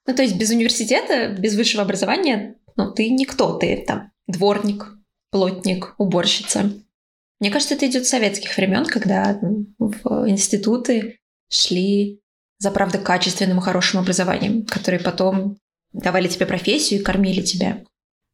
Ну, 0.08 0.14
то 0.14 0.22
есть 0.22 0.36
без 0.36 0.50
университета, 0.50 1.28
без 1.28 1.54
высшего 1.54 1.82
образования, 1.82 2.56
ну, 2.76 2.90
ты 2.90 3.10
никто, 3.10 3.58
ты 3.58 3.84
там 3.86 4.10
дворник, 4.26 4.96
плотник, 5.30 5.94
уборщица. 5.98 6.72
Мне 7.40 7.50
кажется, 7.50 7.74
это 7.74 7.86
идет 7.86 8.06
с 8.06 8.08
советских 8.08 8.56
времен, 8.56 8.86
когда 8.86 9.38
в 9.78 10.28
институты 10.28 11.18
шли 11.50 12.22
за 12.58 12.70
правда 12.70 12.98
качественным 12.98 13.58
и 13.58 13.62
хорошим 13.62 14.00
образованием, 14.00 14.64
которые 14.64 14.98
потом 14.98 15.58
давали 15.92 16.26
тебе 16.26 16.46
профессию 16.46 17.00
и 17.00 17.04
кормили 17.04 17.42
тебя. 17.42 17.84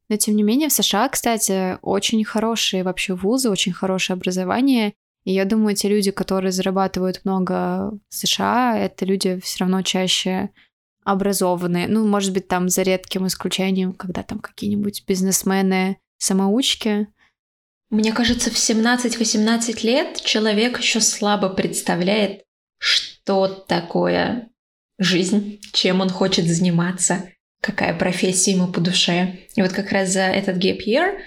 Но 0.09 0.16
тем 0.16 0.37
не 0.37 0.45
менее 0.45 0.69
в 0.69 0.73
США, 0.73 1.09
кстати, 1.09 1.78
очень 1.83 2.25
хорошие 2.25 2.85
вообще 2.85 3.14
вузы, 3.14 3.50
очень 3.50 3.73
хорошее 3.73 4.14
образование. 4.14 4.95
И 5.25 5.33
я 5.33 5.45
думаю, 5.45 5.75
те 5.75 5.88
люди, 5.88 6.12
которые 6.12 6.52
зарабатывают 6.52 7.23
много 7.25 7.99
в 8.09 8.14
США, 8.14 8.78
это 8.78 9.04
люди 9.04 9.40
все 9.40 9.64
равно 9.64 9.83
чаще 9.83 10.50
образованные. 11.04 11.87
Ну, 11.88 12.06
может 12.06 12.32
быть, 12.32 12.49
там 12.49 12.68
за 12.68 12.82
редким 12.82 13.26
исключением, 13.26 13.92
когда 13.92 14.23
там 14.23 14.38
какие-нибудь 14.38 15.04
бизнесмены, 15.06 15.99
самоучки, 16.18 17.08
мне 17.90 18.12
кажется, 18.12 18.50
в 18.50 18.54
17-18 18.54 19.87
лет 19.87 20.20
человек 20.20 20.78
еще 20.78 21.00
слабо 21.00 21.49
представляет, 21.49 22.42
что 22.78 23.46
такое 23.46 24.49
жизнь, 24.99 25.61
чем 25.73 26.00
он 26.00 26.11
хочет 26.11 26.46
заниматься, 26.46 27.28
какая 27.61 27.96
профессия 27.96 28.50
ему 28.50 28.66
по 28.66 28.80
душе. 28.80 29.38
И 29.54 29.62
вот 29.62 29.73
как 29.73 29.92
раз 29.92 30.11
за 30.11 30.23
этот 30.23 30.56
gap 30.56 30.78
year 30.84 31.18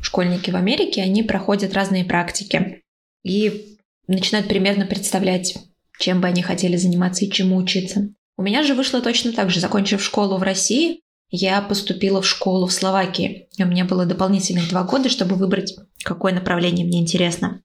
школьники 0.00 0.50
в 0.50 0.56
Америке, 0.56 1.02
они 1.02 1.22
проходят 1.22 1.74
разные 1.74 2.04
практики 2.04 2.82
и 3.22 3.78
начинают 4.06 4.48
примерно 4.48 4.86
представлять, 4.86 5.56
чем 5.98 6.20
бы 6.22 6.28
они 6.28 6.42
хотели 6.42 6.76
заниматься 6.76 7.26
и 7.26 7.30
чему 7.30 7.56
учиться. 7.56 8.08
У 8.36 8.42
меня 8.42 8.62
же 8.62 8.74
вышло 8.74 9.00
точно 9.00 9.32
так 9.32 9.50
же. 9.50 9.60
Закончив 9.60 10.02
школу 10.02 10.36
в 10.38 10.42
России, 10.42 11.00
я 11.30 11.62
поступила 11.62 12.20
в 12.20 12.26
школу 12.26 12.66
в 12.66 12.72
Словакии. 12.72 13.48
И 13.56 13.62
у 13.62 13.66
меня 13.66 13.84
было 13.84 14.06
дополнительных 14.06 14.68
два 14.68 14.82
года, 14.82 15.08
чтобы 15.08 15.36
выбрать, 15.36 15.76
какое 16.02 16.32
направление 16.32 16.86
мне 16.86 17.00
интересно. 17.00 17.62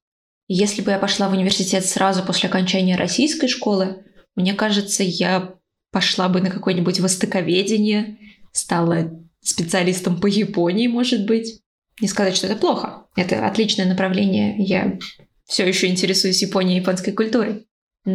Если 0.48 0.82
бы 0.82 0.92
я 0.92 1.00
пошла 1.00 1.30
в 1.30 1.34
университет 1.34 1.86
сразу 1.86 2.24
после 2.24 2.50
окончания 2.50 2.96
российской 2.96 3.48
школы, 3.48 4.04
мне 4.36 4.54
кажется, 4.54 5.04
я 5.04 5.56
пошла 5.92 6.30
бы 6.30 6.42
на 6.42 6.50
какое-нибудь 6.50 7.00
востоковедение, 7.00 8.18
стала 8.52 9.12
специалистом 9.42 10.20
по 10.20 10.28
Японии, 10.28 10.88
может 10.88 11.26
быть. 11.26 11.62
Не 12.02 12.08
сказать, 12.08 12.36
что 12.36 12.48
это 12.48 12.56
плохо. 12.56 13.06
Это 13.16 13.46
отличное 13.46 13.86
направление. 13.86 14.56
Я 14.58 14.98
все 15.46 15.68
еще 15.68 15.88
интересуюсь 15.88 16.42
Японией 16.42 16.78
и 16.78 16.82
японской 16.82 17.12
культурой. 17.12 17.68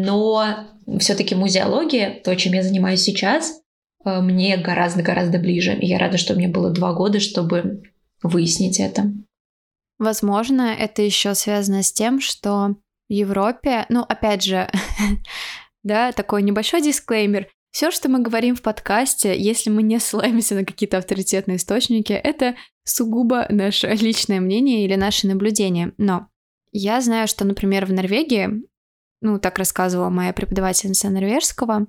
Но 0.03 0.67
все-таки 0.99 1.35
музеология, 1.35 2.21
то, 2.23 2.35
чем 2.37 2.53
я 2.55 2.63
занимаюсь 2.63 3.03
сейчас, 3.03 3.65
Э, 4.05 4.21
мне 4.21 4.57
гораздо-гораздо 4.57 5.39
ближе. 5.39 5.75
И 5.75 5.87
я 5.87 5.99
рада, 5.99 6.19
что 6.19 6.35
мне 6.35 6.49
было 6.49 6.71
два 6.71 6.93
года, 6.93 7.21
чтобы 7.21 7.83
выяснить 8.23 8.81
это. 8.81 9.13
Возможно, 9.99 10.75
это 10.79 11.03
еще 11.03 11.35
связано 11.35 11.83
с 11.83 11.93
тем, 11.93 12.21
что 12.21 12.77
в 13.09 13.13
Европе, 13.13 13.87
ну, 13.89 14.03
опять 14.03 14.43
же, 14.43 14.71
да, 15.83 16.13
такой 16.13 16.43
небольшой 16.43 16.83
дисклеймер. 16.83 17.49
Все, 17.71 17.91
что 17.91 18.09
мы 18.09 18.21
говорим 18.21 18.55
в 18.55 18.63
подкасте, 18.63 19.37
если 19.37 19.69
мы 19.69 19.83
не 19.83 19.99
ссылаемся 19.99 20.55
на 20.55 20.65
какие-то 20.65 20.99
авторитетные 20.99 21.57
источники, 21.57 22.13
это 22.13 22.55
сугубо 22.85 23.47
наше 23.49 23.89
личное 23.89 24.41
мнение 24.41 24.85
или 24.85 24.95
наши 24.95 25.27
наблюдения. 25.27 25.93
Но 25.99 26.29
я 26.71 27.01
знаю, 27.01 27.27
что, 27.27 27.45
например, 27.45 27.87
в 27.87 27.93
Норвегии, 27.93 28.63
ну, 29.25 29.39
так 29.39 29.59
рассказывала 29.59 30.11
моя 30.11 30.33
преподавательница 30.33 31.09
норвежского, 31.11 31.87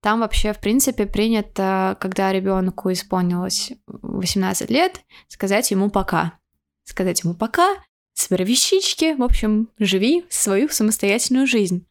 там 0.00 0.20
вообще, 0.20 0.52
в 0.52 0.60
принципе, 0.60 1.06
принято, 1.06 1.96
когда 1.98 2.32
ребенку 2.32 2.92
исполнилось 2.92 3.72
18 3.86 4.70
лет, 4.70 5.00
сказать 5.26 5.70
ему 5.70 5.90
пока. 5.90 6.38
Сказать 6.84 7.24
ему 7.24 7.34
пока, 7.34 7.66
собирай 8.14 8.46
вещички, 8.46 9.14
в 9.16 9.22
общем, 9.22 9.70
живи 9.78 10.24
свою 10.28 10.68
самостоятельную 10.68 11.46
жизнь. 11.46 11.86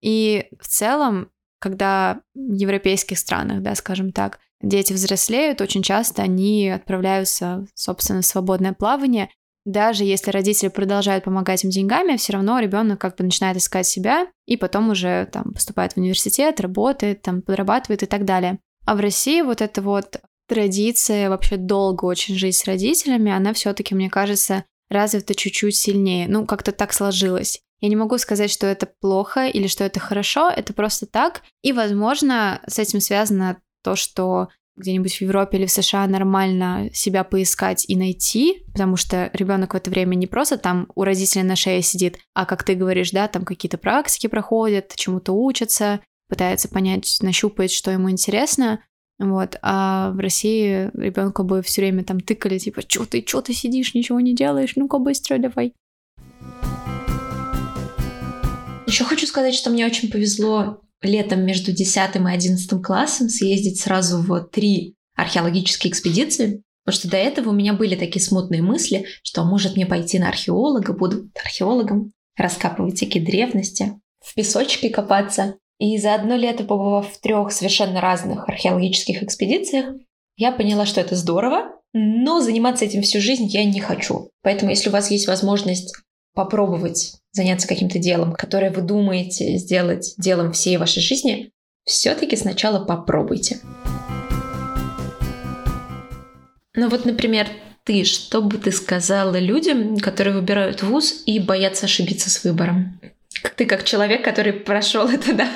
И 0.00 0.46
в 0.60 0.68
целом, 0.68 1.30
когда 1.58 2.20
в 2.34 2.52
европейских 2.52 3.18
странах, 3.18 3.62
да, 3.62 3.74
скажем 3.74 4.12
так, 4.12 4.38
дети 4.60 4.92
взрослеют, 4.92 5.60
очень 5.60 5.82
часто 5.82 6.22
они 6.22 6.68
отправляются, 6.68 7.66
собственно, 7.74 8.22
в 8.22 8.26
свободное 8.26 8.72
плавание, 8.72 9.30
даже 9.68 10.02
если 10.02 10.30
родители 10.30 10.68
продолжают 10.68 11.24
помогать 11.24 11.62
им 11.62 11.70
деньгами, 11.70 12.16
все 12.16 12.32
равно 12.32 12.58
ребенок 12.58 12.98
как 13.00 13.16
бы 13.16 13.24
начинает 13.24 13.58
искать 13.58 13.86
себя 13.86 14.26
и 14.46 14.56
потом 14.56 14.88
уже 14.88 15.28
там 15.30 15.52
поступает 15.52 15.92
в 15.92 15.98
университет, 15.98 16.58
работает, 16.60 17.20
там 17.20 17.42
подрабатывает 17.42 18.02
и 18.02 18.06
так 18.06 18.24
далее. 18.24 18.58
А 18.86 18.94
в 18.94 19.00
России 19.00 19.42
вот 19.42 19.60
эта 19.60 19.82
вот 19.82 20.20
традиция 20.48 21.28
вообще 21.28 21.58
долго 21.58 22.06
очень 22.06 22.36
жить 22.36 22.56
с 22.56 22.64
родителями, 22.64 23.30
она 23.30 23.52
все-таки, 23.52 23.94
мне 23.94 24.08
кажется, 24.08 24.64
развита 24.88 25.34
чуть-чуть 25.34 25.76
сильнее. 25.76 26.28
Ну, 26.28 26.46
как-то 26.46 26.72
так 26.72 26.94
сложилось. 26.94 27.60
Я 27.80 27.90
не 27.90 27.96
могу 27.96 28.16
сказать, 28.16 28.50
что 28.50 28.66
это 28.66 28.88
плохо 29.00 29.46
или 29.48 29.66
что 29.66 29.84
это 29.84 30.00
хорошо, 30.00 30.48
это 30.48 30.72
просто 30.72 31.04
так. 31.04 31.42
И, 31.62 31.74
возможно, 31.74 32.62
с 32.66 32.78
этим 32.78 33.00
связано 33.00 33.58
то, 33.84 33.96
что 33.96 34.48
где-нибудь 34.78 35.16
в 35.16 35.20
Европе 35.20 35.58
или 35.58 35.66
в 35.66 35.70
США 35.70 36.06
нормально 36.06 36.90
себя 36.92 37.24
поискать 37.24 37.84
и 37.88 37.96
найти, 37.96 38.64
потому 38.72 38.96
что 38.96 39.30
ребенок 39.32 39.74
в 39.74 39.76
это 39.76 39.90
время 39.90 40.14
не 40.14 40.26
просто 40.26 40.56
там 40.56 40.88
у 40.94 41.04
родителей 41.04 41.44
на 41.44 41.56
шее 41.56 41.82
сидит, 41.82 42.18
а 42.34 42.46
как 42.46 42.62
ты 42.62 42.74
говоришь, 42.74 43.10
да, 43.10 43.28
там 43.28 43.44
какие-то 43.44 43.78
практики 43.78 44.26
проходят, 44.26 44.94
чему-то 44.96 45.32
учатся, 45.32 46.00
пытается 46.28 46.68
понять, 46.68 47.18
нащупать, 47.20 47.72
что 47.72 47.90
ему 47.90 48.10
интересно. 48.10 48.82
Вот, 49.18 49.58
а 49.62 50.12
в 50.12 50.18
России 50.20 50.90
ребенка 50.94 51.42
бы 51.42 51.60
все 51.62 51.82
время 51.82 52.04
там 52.04 52.20
тыкали, 52.20 52.58
типа, 52.58 52.82
что 52.86 53.04
ты, 53.04 53.24
что 53.26 53.40
ты 53.42 53.52
сидишь, 53.52 53.94
ничего 53.94 54.20
не 54.20 54.34
делаешь, 54.34 54.74
ну-ка 54.76 54.98
быстро 54.98 55.38
давай. 55.38 55.72
Еще 58.86 59.04
хочу 59.04 59.26
сказать, 59.26 59.54
что 59.54 59.70
мне 59.70 59.84
очень 59.84 60.10
повезло 60.10 60.80
летом 61.02 61.44
между 61.44 61.72
10 61.72 62.16
и 62.16 62.18
11 62.18 62.82
классом 62.82 63.28
съездить 63.28 63.80
сразу 63.80 64.18
в 64.18 64.40
три 64.52 64.94
археологические 65.14 65.92
экспедиции, 65.92 66.62
потому 66.84 67.00
что 67.00 67.10
до 67.10 67.16
этого 67.16 67.50
у 67.50 67.52
меня 67.52 67.72
были 67.72 67.96
такие 67.96 68.24
смутные 68.24 68.62
мысли, 68.62 69.06
что 69.22 69.44
может 69.44 69.76
мне 69.76 69.86
пойти 69.86 70.18
на 70.18 70.28
археолога, 70.28 70.92
буду 70.92 71.28
археологом, 71.42 72.12
раскапывать 72.36 72.96
всякие 72.96 73.24
древности, 73.24 74.00
в 74.20 74.34
песочке 74.34 74.90
копаться. 74.90 75.56
И 75.78 75.96
за 75.98 76.14
одно 76.14 76.36
лето, 76.36 76.64
побывав 76.64 77.12
в 77.12 77.20
трех 77.20 77.52
совершенно 77.52 78.00
разных 78.00 78.48
археологических 78.48 79.22
экспедициях, 79.22 79.94
я 80.36 80.50
поняла, 80.50 80.86
что 80.86 81.00
это 81.00 81.14
здорово, 81.14 81.78
но 81.92 82.40
заниматься 82.40 82.84
этим 82.84 83.02
всю 83.02 83.20
жизнь 83.20 83.46
я 83.46 83.64
не 83.64 83.80
хочу. 83.80 84.30
Поэтому, 84.42 84.70
если 84.70 84.88
у 84.88 84.92
вас 84.92 85.10
есть 85.10 85.28
возможность 85.28 85.94
попробовать 86.34 87.16
заняться 87.32 87.68
каким-то 87.68 87.98
делом, 87.98 88.32
которое 88.32 88.70
вы 88.70 88.82
думаете 88.82 89.56
сделать 89.58 90.14
делом 90.18 90.52
всей 90.52 90.76
вашей 90.76 91.02
жизни, 91.02 91.52
все-таки 91.84 92.36
сначала 92.36 92.84
попробуйте. 92.84 93.60
Ну 96.74 96.88
вот, 96.88 97.04
например, 97.04 97.48
ты, 97.84 98.04
что 98.04 98.42
бы 98.42 98.58
ты 98.58 98.70
сказала 98.70 99.38
людям, 99.38 99.98
которые 99.98 100.34
выбирают 100.34 100.82
вуз 100.82 101.22
и 101.26 101.40
боятся 101.40 101.86
ошибиться 101.86 102.30
с 102.30 102.44
выбором? 102.44 103.00
Ты 103.56 103.66
как 103.66 103.84
человек, 103.84 104.22
который 104.22 104.52
прошел 104.52 105.08
это, 105.08 105.34
да? 105.34 105.48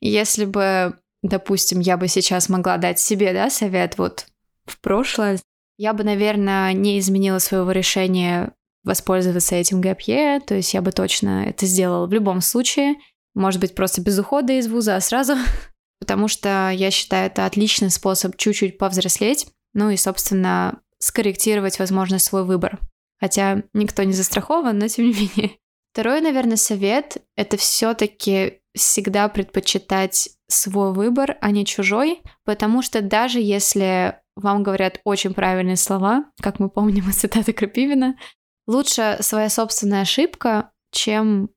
Если 0.00 0.44
бы, 0.44 0.98
допустим, 1.22 1.80
я 1.80 1.96
бы 1.96 2.06
сейчас 2.06 2.48
могла 2.48 2.76
дать 2.76 3.00
себе, 3.00 3.32
да, 3.32 3.50
совет 3.50 3.98
вот 3.98 4.26
в 4.66 4.78
прошлое, 4.80 5.40
Я 5.78 5.94
бы, 5.94 6.04
наверное, 6.04 6.72
не 6.72 6.98
изменила 6.98 7.38
своего 7.38 7.72
решения 7.72 8.52
воспользоваться 8.88 9.54
этим 9.54 9.80
ГПЕ, 9.80 10.40
то 10.40 10.54
есть 10.54 10.74
я 10.74 10.82
бы 10.82 10.90
точно 10.90 11.44
это 11.46 11.66
сделала 11.66 12.06
в 12.06 12.12
любом 12.12 12.40
случае. 12.40 12.96
Может 13.34 13.60
быть, 13.60 13.74
просто 13.74 14.00
без 14.00 14.18
ухода 14.18 14.54
из 14.54 14.66
вуза, 14.66 14.96
а 14.96 15.00
сразу. 15.00 15.34
Потому 16.00 16.26
что 16.26 16.70
я 16.70 16.90
считаю, 16.90 17.26
это 17.26 17.46
отличный 17.46 17.90
способ 17.90 18.36
чуть-чуть 18.36 18.78
повзрослеть, 18.78 19.46
ну 19.74 19.90
и, 19.90 19.96
собственно, 19.96 20.80
скорректировать, 20.98 21.78
возможно, 21.78 22.18
свой 22.18 22.44
выбор. 22.44 22.80
Хотя 23.20 23.62
никто 23.74 24.02
не 24.02 24.12
застрахован, 24.12 24.78
но 24.78 24.88
тем 24.88 25.06
не 25.06 25.14
менее. 25.14 25.56
Второй, 25.92 26.20
наверное, 26.20 26.56
совет— 26.56 27.18
это 27.36 27.56
все 27.56 27.94
таки 27.94 28.60
всегда 28.74 29.28
предпочитать 29.28 30.30
свой 30.48 30.92
выбор, 30.92 31.36
а 31.40 31.50
не 31.50 31.66
чужой, 31.66 32.22
потому 32.44 32.82
что 32.82 33.02
даже 33.02 33.40
если 33.40 34.16
вам 34.36 34.62
говорят 34.62 35.00
очень 35.04 35.34
правильные 35.34 35.76
слова, 35.76 36.24
как 36.40 36.60
мы 36.60 36.70
помним 36.70 37.10
из 37.10 37.16
цитаты 37.16 37.52
Крапивина, 37.52 38.16
лучше 38.68 39.16
своя 39.20 39.48
собственная 39.48 40.02
ошибка, 40.02 40.70
чем 40.92 41.50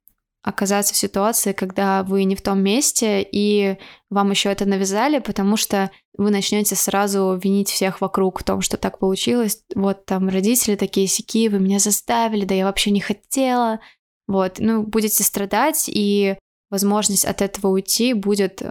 оказаться 0.43 0.95
в 0.95 0.97
ситуации, 0.97 1.51
когда 1.51 2.01
вы 2.01 2.23
не 2.23 2.35
в 2.35 2.41
том 2.41 2.63
месте, 2.63 3.21
и 3.31 3.77
вам 4.09 4.31
еще 4.31 4.49
это 4.49 4.65
навязали, 4.65 5.19
потому 5.19 5.55
что 5.55 5.91
вы 6.17 6.31
начнете 6.31 6.75
сразу 6.75 7.39
винить 7.41 7.69
всех 7.69 8.01
вокруг 8.01 8.39
в 8.39 8.43
том, 8.43 8.61
что 8.61 8.77
так 8.77 8.97
получилось. 8.97 9.61
Вот 9.75 10.05
там 10.05 10.29
родители 10.29 10.75
такие 10.75 11.05
сики, 11.05 11.47
вы 11.47 11.59
меня 11.59 11.77
заставили, 11.77 12.45
да 12.45 12.55
я 12.55 12.65
вообще 12.65 12.89
не 12.89 13.01
хотела. 13.01 13.81
Вот, 14.27 14.55
ну, 14.57 14.81
будете 14.81 15.23
страдать, 15.23 15.85
и 15.87 16.37
возможность 16.71 17.25
от 17.25 17.41
этого 17.41 17.67
уйти 17.67 18.13
будет 18.13 18.63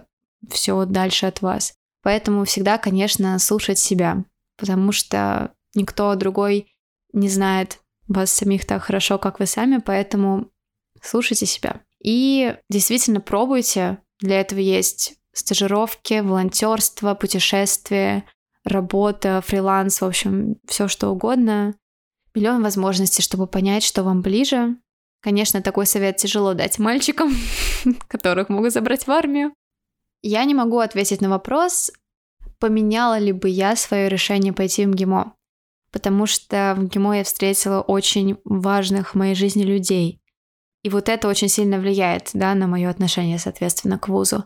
все 0.49 0.83
дальше 0.85 1.27
от 1.27 1.41
вас. 1.41 1.73
Поэтому 2.03 2.43
всегда, 2.43 2.77
конечно, 2.79 3.37
слушать 3.39 3.79
себя, 3.79 4.25
потому 4.57 4.91
что 4.91 5.53
никто 5.73 6.13
другой 6.15 6.73
не 7.13 7.29
знает 7.29 7.79
вас 8.07 8.31
самих 8.31 8.65
так 8.65 8.83
хорошо, 8.83 9.17
как 9.17 9.39
вы 9.39 9.45
сами, 9.45 9.77
поэтому 9.77 10.49
слушайте 11.01 11.45
себя. 11.45 11.81
И 12.03 12.55
действительно 12.69 13.21
пробуйте. 13.21 13.99
Для 14.19 14.39
этого 14.39 14.59
есть 14.59 15.15
стажировки, 15.33 16.19
волонтерство, 16.19 17.15
путешествия, 17.15 18.25
работа, 18.63 19.41
фриланс, 19.45 20.01
в 20.01 20.05
общем, 20.05 20.55
все 20.67 20.87
что 20.87 21.09
угодно. 21.09 21.75
Миллион 22.33 22.63
возможностей, 22.63 23.21
чтобы 23.21 23.47
понять, 23.47 23.83
что 23.83 24.03
вам 24.03 24.21
ближе. 24.21 24.77
Конечно, 25.21 25.61
такой 25.61 25.85
совет 25.85 26.17
тяжело 26.17 26.53
дать 26.53 26.79
мальчикам, 26.79 27.35
которых 28.07 28.49
могут 28.49 28.73
забрать 28.73 29.05
в 29.05 29.11
армию. 29.11 29.53
Я 30.23 30.43
не 30.45 30.53
могу 30.53 30.79
ответить 30.79 31.21
на 31.21 31.29
вопрос, 31.29 31.91
поменяла 32.59 33.17
ли 33.17 33.31
бы 33.31 33.49
я 33.49 33.75
свое 33.75 34.07
решение 34.07 34.53
пойти 34.53 34.85
в 34.85 34.89
МГИМО, 34.89 35.35
потому 35.91 36.25
что 36.25 36.73
в 36.75 36.81
МГИМО 36.81 37.17
я 37.17 37.23
встретила 37.23 37.81
очень 37.81 38.37
важных 38.43 39.13
в 39.13 39.17
моей 39.17 39.35
жизни 39.35 39.63
людей. 39.63 40.21
И 40.83 40.89
вот 40.89 41.09
это 41.09 41.27
очень 41.27 41.49
сильно 41.49 41.77
влияет 41.77 42.31
да, 42.33 42.55
на 42.55 42.67
мое 42.67 42.89
отношение, 42.89 43.37
соответственно, 43.37 43.99
к 43.99 44.07
вузу. 44.07 44.45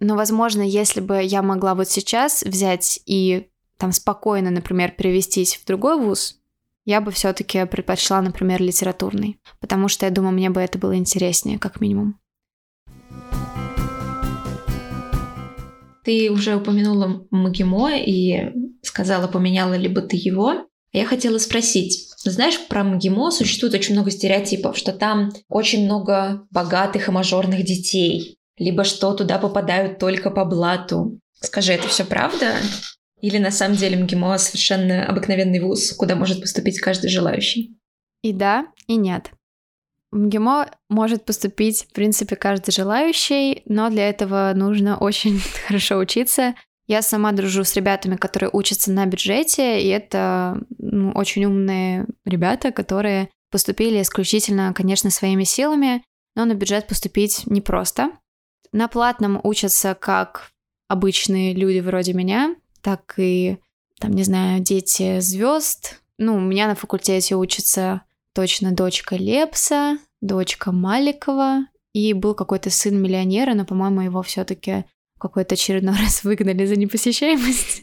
Но, 0.00 0.14
возможно, 0.14 0.62
если 0.62 1.00
бы 1.00 1.22
я 1.22 1.42
могла 1.42 1.74
вот 1.74 1.88
сейчас 1.88 2.42
взять 2.42 3.00
и 3.06 3.48
там 3.78 3.92
спокойно, 3.92 4.50
например, 4.50 4.92
перевестись 4.92 5.56
в 5.56 5.64
другой 5.64 5.98
вуз, 5.98 6.38
я 6.84 7.00
бы 7.00 7.10
все-таки 7.10 7.64
предпочла, 7.66 8.20
например, 8.20 8.62
литературный, 8.62 9.40
потому 9.60 9.88
что 9.88 10.06
я 10.06 10.10
думаю, 10.10 10.32
мне 10.32 10.50
бы 10.50 10.60
это 10.60 10.78
было 10.78 10.96
интереснее, 10.96 11.58
как 11.58 11.80
минимум. 11.80 12.18
Ты 16.08 16.30
уже 16.30 16.56
упомянула 16.56 17.26
МГИМО 17.30 17.98
и 17.98 18.52
сказала, 18.80 19.28
поменяла 19.28 19.74
ли 19.74 19.88
бы 19.88 20.00
ты 20.00 20.16
его. 20.16 20.66
Я 20.90 21.04
хотела 21.04 21.36
спросить, 21.36 22.08
знаешь, 22.24 22.58
про 22.66 22.82
МГИМО 22.82 23.30
существует 23.30 23.74
очень 23.74 23.92
много 23.92 24.10
стереотипов, 24.10 24.78
что 24.78 24.92
там 24.92 25.28
очень 25.50 25.84
много 25.84 26.46
богатых 26.50 27.08
и 27.08 27.10
мажорных 27.10 27.62
детей, 27.62 28.38
либо 28.56 28.84
что 28.84 29.12
туда 29.12 29.36
попадают 29.36 29.98
только 29.98 30.30
по 30.30 30.46
блату. 30.46 31.20
Скажи, 31.42 31.74
это 31.74 31.88
все 31.88 32.06
правда? 32.06 32.54
Или 33.20 33.36
на 33.36 33.50
самом 33.50 33.76
деле 33.76 34.02
МГИМО 34.02 34.38
совершенно 34.38 35.04
обыкновенный 35.04 35.60
вуз, 35.60 35.92
куда 35.92 36.16
может 36.16 36.40
поступить 36.40 36.80
каждый 36.80 37.10
желающий? 37.10 37.76
И 38.22 38.32
да, 38.32 38.64
и 38.86 38.96
нет. 38.96 39.30
В 40.10 40.16
МГИМО 40.16 40.70
может 40.88 41.24
поступить, 41.24 41.84
в 41.84 41.92
принципе, 41.92 42.34
каждый 42.36 42.72
желающий, 42.72 43.62
но 43.66 43.90
для 43.90 44.08
этого 44.08 44.52
нужно 44.54 44.96
очень 44.96 45.40
хорошо 45.66 45.98
учиться. 45.98 46.54
Я 46.86 47.02
сама 47.02 47.32
дружу 47.32 47.64
с 47.64 47.76
ребятами, 47.76 48.16
которые 48.16 48.48
учатся 48.50 48.90
на 48.90 49.04
бюджете, 49.04 49.82
и 49.82 49.88
это 49.88 50.58
ну, 50.78 51.12
очень 51.12 51.44
умные 51.44 52.06
ребята, 52.24 52.72
которые 52.72 53.28
поступили 53.50 54.00
исключительно, 54.00 54.72
конечно, 54.74 55.10
своими 55.10 55.44
силами, 55.44 56.02
но 56.34 56.46
на 56.46 56.54
бюджет 56.54 56.86
поступить 56.86 57.46
непросто. 57.46 58.10
На 58.72 58.88
платном 58.88 59.40
учатся 59.42 59.94
как 59.94 60.50
обычные 60.88 61.52
люди 61.52 61.80
вроде 61.80 62.14
меня, 62.14 62.56
так 62.80 63.14
и, 63.18 63.58
там, 63.98 64.12
не 64.12 64.22
знаю, 64.22 64.60
дети 64.60 65.20
звезд. 65.20 66.00
Ну, 66.16 66.36
у 66.36 66.40
меня 66.40 66.68
на 66.68 66.74
факультете 66.74 67.36
учится 67.36 68.02
точно 68.38 68.70
дочка 68.70 69.16
Лепса, 69.16 69.98
дочка 70.20 70.70
Маликова, 70.70 71.66
и 71.92 72.12
был 72.12 72.36
какой-то 72.36 72.70
сын 72.70 72.96
миллионера, 72.96 73.54
но, 73.54 73.64
по-моему, 73.64 74.02
его 74.02 74.22
все-таки 74.22 74.84
какой-то 75.18 75.56
очередной 75.56 75.96
раз 76.00 76.22
выгнали 76.22 76.64
за 76.64 76.76
непосещаемость. 76.76 77.82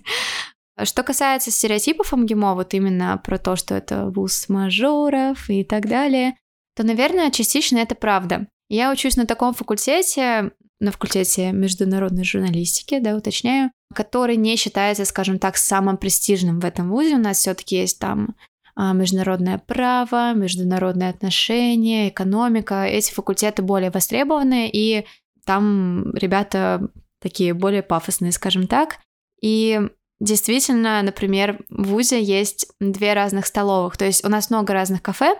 Что 0.82 1.04
касается 1.04 1.52
стереотипов 1.52 2.14
МГИМО, 2.14 2.56
вот 2.56 2.74
именно 2.74 3.22
про 3.22 3.38
то, 3.38 3.58
что 3.58 3.76
это 3.76 4.10
вуз 4.10 4.48
мажоров 4.48 5.50
и 5.50 5.66
так 5.66 5.90
далее, 5.90 6.38
то, 6.74 6.84
наверное, 6.84 7.32
частично 7.32 7.80
это 7.80 7.94
правда. 7.94 8.48
Я 8.70 8.94
учусь 8.94 9.18
на 9.18 9.26
таком 9.26 9.54
факультете, 9.54 10.52
на 10.80 10.92
факультете 10.94 11.52
международной 11.52 12.24
журналистики, 12.24 13.00
да, 13.00 13.18
уточняю, 13.18 13.72
который 13.94 14.38
не 14.38 14.56
считается, 14.56 15.04
скажем 15.04 15.38
так, 15.38 15.58
самым 15.58 15.98
престижным 15.98 16.62
в 16.62 16.66
этом 16.66 16.92
вузе. 16.92 17.16
У 17.16 17.20
нас 17.20 17.40
все-таки 17.40 17.76
есть 17.76 18.00
там 18.00 18.30
а, 18.30 18.55
международное 18.78 19.58
право, 19.58 20.34
международные 20.34 21.10
отношения, 21.10 22.10
экономика. 22.10 22.86
Эти 22.86 23.14
факультеты 23.14 23.62
более 23.62 23.92
востребованы, 23.92 24.70
и 24.72 25.06
там 25.46 26.14
ребята 26.14 26.90
такие 27.22 27.54
более 27.54 27.84
пафосные, 27.84 28.32
скажем 28.32 28.68
так. 28.68 28.98
И 29.42 29.80
действительно, 30.20 31.02
например, 31.02 31.64
в 31.70 31.90
ВУЗе 31.90 32.22
есть 32.22 32.68
две 32.80 33.14
разных 33.14 33.46
столовых. 33.46 33.98
То 33.98 34.06
есть 34.06 34.26
у 34.26 34.30
нас 34.30 34.50
много 34.50 34.74
разных 34.74 35.02
кафе, 35.02 35.36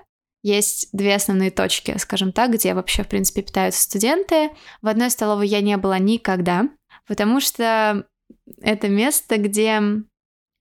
есть 0.46 0.90
две 0.94 1.16
основные 1.16 1.50
точки, 1.50 1.98
скажем 1.98 2.32
так, 2.32 2.54
где 2.54 2.76
вообще, 2.76 3.04
в 3.04 3.08
принципе, 3.08 3.42
питаются 3.42 3.82
студенты. 3.82 4.52
В 4.82 4.88
одной 4.88 5.10
столовой 5.10 5.48
я 5.48 5.60
не 5.62 5.76
была 5.76 5.98
никогда, 5.98 6.70
потому 7.08 7.40
что 7.40 8.06
это 8.62 8.88
место, 8.88 9.38
где 9.38 9.82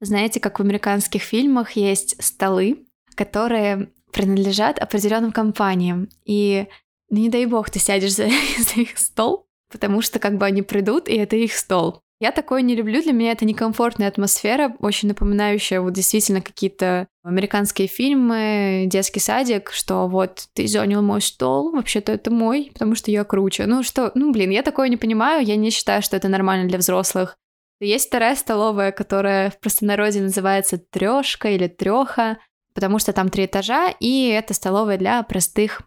знаете, 0.04 0.40
как 0.40 0.58
в 0.58 0.62
американских 0.62 1.22
фильмах 1.22 1.72
есть 1.72 2.22
столы, 2.22 2.86
которые 3.14 3.90
принадлежат 4.12 4.78
определенным 4.78 5.32
компаниям. 5.32 6.08
И 6.24 6.66
ну, 7.10 7.18
не 7.18 7.28
дай 7.28 7.46
бог 7.46 7.70
ты 7.70 7.78
сядешь 7.78 8.14
за, 8.14 8.28
за 8.58 8.80
их 8.80 8.98
стол, 8.98 9.46
потому 9.70 10.00
что 10.02 10.18
как 10.18 10.38
бы 10.38 10.46
они 10.46 10.62
придут, 10.62 11.08
и 11.08 11.16
это 11.16 11.36
их 11.36 11.52
стол. 11.54 12.00
Я 12.20 12.30
такое 12.30 12.62
не 12.62 12.76
люблю, 12.76 13.02
для 13.02 13.12
меня 13.12 13.32
это 13.32 13.44
некомфортная 13.44 14.08
атмосфера, 14.08 14.74
очень 14.78 15.08
напоминающая 15.08 15.80
вот 15.80 15.92
действительно 15.92 16.40
какие-то 16.40 17.08
американские 17.24 17.88
фильмы, 17.88 18.84
детский 18.86 19.18
садик, 19.18 19.72
что 19.72 20.06
вот 20.06 20.46
ты 20.54 20.68
занял 20.68 21.02
мой 21.02 21.20
стол, 21.20 21.72
вообще-то 21.72 22.12
это 22.12 22.30
мой, 22.30 22.70
потому 22.72 22.94
что 22.94 23.10
я 23.10 23.24
круче. 23.24 23.66
Ну 23.66 23.82
что, 23.82 24.12
ну 24.14 24.32
блин, 24.32 24.50
я 24.50 24.62
такое 24.62 24.88
не 24.88 24.96
понимаю, 24.96 25.44
я 25.44 25.56
не 25.56 25.70
считаю, 25.70 26.02
что 26.02 26.16
это 26.16 26.28
нормально 26.28 26.68
для 26.68 26.78
взрослых. 26.78 27.36
Есть 27.80 28.08
вторая 28.08 28.36
столовая, 28.36 28.92
которая 28.92 29.50
в 29.50 29.58
простонародье 29.58 30.22
называется 30.22 30.78
трешка 30.78 31.50
или 31.50 31.66
треха, 31.66 32.38
потому 32.74 32.98
что 32.98 33.12
там 33.12 33.28
три 33.28 33.46
этажа, 33.46 33.90
и 34.00 34.28
это 34.28 34.54
столовая 34.54 34.98
для 34.98 35.22
простых 35.22 35.82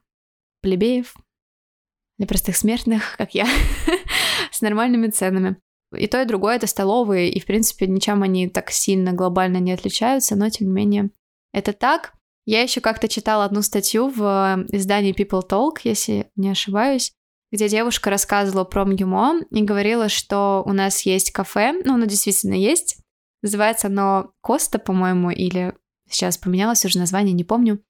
плебеев, 0.62 1.16
для 2.18 2.28
простых 2.28 2.58
смертных, 2.58 3.16
как 3.18 3.34
я, 3.34 3.48
с 4.52 4.62
нормальными 4.62 5.08
ценами. 5.08 5.58
И 5.96 6.08
то, 6.08 6.22
и 6.22 6.26
другое 6.26 6.58
это 6.58 6.68
столовые, 6.68 7.32
и, 7.32 7.40
в 7.40 7.46
принципе, 7.46 7.88
ничем 7.88 8.22
они 8.22 8.50
так 8.50 8.72
сильно 8.72 9.14
глобально 9.14 9.58
не 9.58 9.72
отличаются, 9.72 10.36
но, 10.36 10.50
тем 10.50 10.68
не 10.68 10.74
менее, 10.74 11.10
это 11.54 11.72
так. 11.72 12.14
Я 12.46 12.62
еще 12.62 12.82
как-то 12.82 13.08
читала 13.08 13.46
одну 13.46 13.62
статью 13.62 14.10
в 14.10 14.66
издании 14.72 15.14
People 15.14 15.48
Talk, 15.48 15.82
если 15.84 16.30
не 16.36 16.50
ошибаюсь, 16.50 17.14
где 17.52 17.70
девушка 17.70 18.10
рассказывала 18.10 18.64
про 18.64 18.86
МГИМО 18.86 19.42
и 19.52 19.64
говорила, 19.64 20.10
что 20.10 20.64
у 20.66 20.74
нас 20.74 21.02
есть 21.02 21.32
кафе, 21.32 21.74
ну, 21.86 21.94
оно 21.94 22.06
действительно 22.06 22.54
есть, 22.54 22.98
называется 23.42 23.88
оно 23.88 24.32
Коста, 24.42 24.80
по-моему, 24.80 25.32
или 25.32 25.74
сейчас 26.10 26.38
поменялось 26.38 26.84
уже 26.86 27.00
название, 27.00 27.34
не 27.34 27.44
помню. 27.44 27.82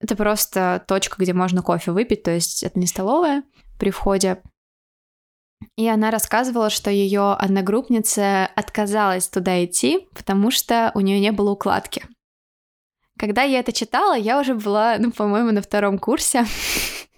Это 0.00 0.16
просто 0.16 0.84
точка, 0.86 1.16
где 1.22 1.32
можно 1.32 1.62
кофе 1.62 1.92
выпить, 1.92 2.22
то 2.22 2.30
есть 2.30 2.62
это 2.62 2.78
не 2.78 2.86
столовая 2.86 3.44
при 3.78 3.90
входе. 3.90 4.42
И 5.76 5.88
она 5.88 6.10
рассказывала, 6.10 6.68
что 6.68 6.90
ее 6.90 7.32
одногруппница 7.32 8.46
отказалась 8.54 9.28
туда 9.28 9.64
идти, 9.64 10.08
потому 10.14 10.50
что 10.50 10.90
у 10.94 11.00
нее 11.00 11.20
не 11.20 11.32
было 11.32 11.52
укладки. 11.52 12.04
Когда 13.18 13.42
я 13.42 13.60
это 13.60 13.72
читала, 13.72 14.14
я 14.14 14.40
уже 14.40 14.54
была, 14.54 14.96
ну, 14.98 15.12
по-моему, 15.12 15.52
на 15.52 15.62
втором 15.62 15.98
курсе. 15.98 16.44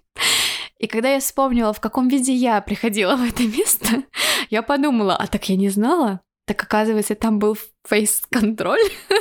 И 0.79 0.87
когда 0.87 1.15
я 1.15 1.21
вспомнила, 1.21 1.73
в 1.73 1.81
каком 1.81 2.09
виде 2.09 2.33
я 2.35 2.61
приходила 2.61 3.17
в 3.17 3.23
это 3.23 3.43
место, 3.45 4.05
я 4.51 4.63
подумала, 4.63 5.17
а 5.17 5.27
так 5.27 5.49
я 5.49 5.57
не 5.57 5.69
знала. 5.69 6.21
Так 6.47 6.63
оказывается, 6.63 7.15
там 7.15 7.39
был 7.39 7.57
фейс-контроль. 7.89 8.81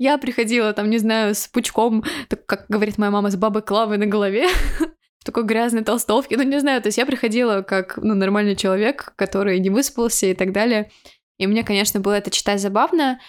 Я 0.00 0.16
приходила 0.16 0.72
там, 0.72 0.90
не 0.90 0.98
знаю, 0.98 1.34
с 1.34 1.48
пучком, 1.48 2.04
так, 2.28 2.46
как 2.46 2.66
говорит 2.68 2.98
моя 2.98 3.10
мама, 3.10 3.30
с 3.30 3.36
бабой 3.36 3.62
Клавой 3.62 3.98
на 3.98 4.06
голове, 4.06 4.46
в 5.18 5.24
такой 5.24 5.42
грязной 5.42 5.82
толстовке, 5.82 6.36
ну 6.36 6.44
не 6.44 6.60
знаю, 6.60 6.80
то 6.80 6.86
есть 6.86 6.98
я 6.98 7.06
приходила 7.06 7.62
как 7.62 7.96
ну, 7.96 8.14
нормальный 8.14 8.54
человек, 8.54 9.12
который 9.16 9.58
не 9.58 9.70
выспался 9.70 10.26
и 10.26 10.34
так 10.34 10.52
далее. 10.52 10.92
И 11.38 11.48
мне, 11.48 11.64
конечно, 11.64 11.98
было 11.98 12.14
это 12.14 12.30
читать 12.30 12.60
забавно, 12.60 13.20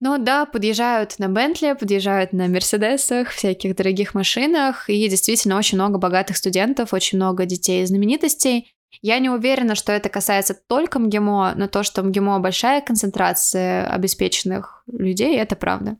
но 0.00 0.18
да, 0.18 0.46
подъезжают 0.46 1.18
на 1.18 1.28
Бентли, 1.28 1.74
подъезжают 1.78 2.32
на 2.32 2.46
Мерседесах, 2.46 3.30
всяких 3.30 3.74
дорогих 3.74 4.14
машинах, 4.14 4.88
и 4.88 5.08
действительно 5.08 5.56
очень 5.56 5.76
много 5.76 5.98
богатых 5.98 6.36
студентов, 6.36 6.92
очень 6.92 7.18
много 7.18 7.46
детей 7.46 7.82
и 7.82 7.86
знаменитостей. 7.86 8.72
Я 9.02 9.18
не 9.18 9.28
уверена, 9.28 9.74
что 9.74 9.92
это 9.92 10.08
касается 10.08 10.54
только 10.54 10.98
МГИМО, 10.98 11.54
но 11.56 11.68
то, 11.68 11.82
что 11.82 12.02
МГИМО 12.02 12.38
большая 12.40 12.80
концентрация 12.80 13.86
обеспеченных 13.86 14.84
людей, 14.86 15.36
это 15.36 15.56
правда. 15.56 15.98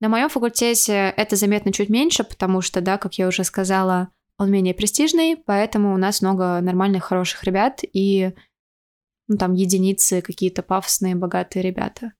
На 0.00 0.08
моем 0.08 0.28
факультете 0.28 1.14
это 1.16 1.36
заметно 1.36 1.72
чуть 1.72 1.88
меньше, 1.88 2.24
потому 2.24 2.60
что, 2.60 2.82
да, 2.82 2.98
как 2.98 3.14
я 3.14 3.26
уже 3.26 3.42
сказала, 3.42 4.10
он 4.38 4.50
менее 4.50 4.74
престижный, 4.74 5.36
поэтому 5.36 5.94
у 5.94 5.96
нас 5.96 6.20
много 6.20 6.60
нормальных, 6.60 7.04
хороших 7.04 7.44
ребят 7.44 7.80
и 7.82 8.32
ну, 9.28 9.38
там 9.38 9.54
единицы 9.54 10.20
какие-то 10.20 10.62
пафосные, 10.62 11.14
богатые 11.14 11.62
ребята. 11.62 12.12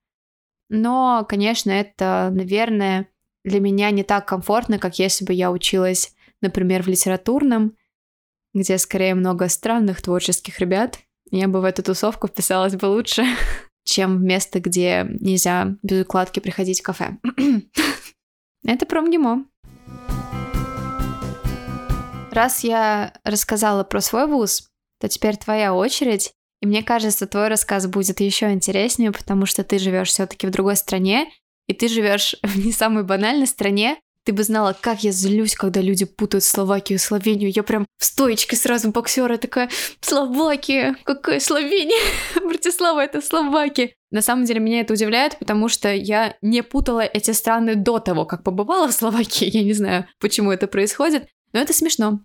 Но, 0.69 1.27
конечно, 1.29 1.71
это, 1.71 2.31
наверное, 2.33 3.09
для 3.45 3.61
меня 3.61 3.91
не 3.91 4.03
так 4.03 4.27
комфортно, 4.27 4.79
как 4.79 4.99
если 4.99 5.25
бы 5.25 5.33
я 5.33 5.51
училась, 5.51 6.15
например, 6.41 6.83
в 6.83 6.89
литературном, 6.89 7.77
где 8.55 8.79
скорее 8.79 9.15
много 9.15 9.49
странных 9.49 10.01
творческих 10.01 10.59
ребят. 10.61 10.99
Я 11.31 11.49
бы 11.49 11.61
в 11.61 11.65
эту 11.65 11.83
тусовку 11.83 12.29
вписалась 12.29 12.77
бы 12.77 12.87
лучше, 12.87 13.25
чем 13.85 14.19
в 14.19 14.23
место, 14.23 14.61
где 14.61 15.07
нельзя 15.21 15.77
без 15.83 16.03
укладки 16.03 16.41
приходить 16.41 16.81
в 16.81 16.85
кафе. 16.85 17.19
Это 18.65 18.87
про 18.87 19.03
МГИМО. 19.03 19.47
Раз 22.31 22.65
я 22.65 23.13
рассказала 23.23 23.85
про 23.85 24.01
свой 24.01 24.27
вуз, 24.27 24.71
то 24.99 25.09
теперь 25.09 25.37
твоя 25.37 25.75
очередь 25.75 26.35
и 26.65 26.67
мне 26.67 26.83
кажется, 26.83 27.27
твой 27.27 27.49
рассказ 27.49 27.87
будет 27.87 28.21
еще 28.21 28.51
интереснее, 28.51 29.13
потому 29.13 29.45
что 29.45 29.65
ты 29.65 29.79
живешь 29.79 30.09
все-таки 30.09 30.47
в 30.47 30.51
другой 30.51 30.77
стране, 30.77 31.31
и 31.67 31.75
ты 31.75 31.89
живешь 31.89 32.37
в 32.43 32.65
не 32.65 32.73
самой 32.73 33.05
банальной 33.05 33.47
стране. 33.47 33.99
Ты 34.25 34.33
бы 34.33 34.45
знала, 34.45 34.75
как 34.81 35.05
я 35.05 35.13
злюсь, 35.13 35.55
когда 35.55 35.83
люди 35.83 36.07
путают 36.07 36.43
Словакию 36.43 36.97
и 36.97 36.99
Словению. 36.99 37.53
Я 37.55 37.63
прям 37.63 37.85
в 37.99 38.05
стоечке 38.07 38.57
сразу 38.57 38.91
боксера 38.93 39.37
такая, 39.37 39.69
Словакия, 40.01 40.97
какая 41.05 41.39
Словения? 41.39 42.01
Братислава 42.43 43.01
это 43.05 43.21
Словакия. 43.21 43.93
На 44.11 44.23
самом 44.23 44.47
деле 44.47 44.61
меня 44.61 44.81
это 44.81 44.95
удивляет, 44.95 45.39
потому 45.39 45.69
что 45.69 45.93
я 45.93 46.35
не 46.41 46.63
путала 46.63 47.03
эти 47.03 47.33
страны 47.33 47.75
до 47.75 47.99
того, 47.99 48.25
как 48.25 48.43
побывала 48.43 48.89
в 48.89 48.93
Словакии. 48.95 49.51
Я 49.53 49.63
не 49.63 49.75
знаю, 49.75 50.07
почему 50.19 50.51
это 50.51 50.67
происходит, 50.67 51.29
но 51.53 51.61
это 51.61 51.75
смешно. 51.75 52.21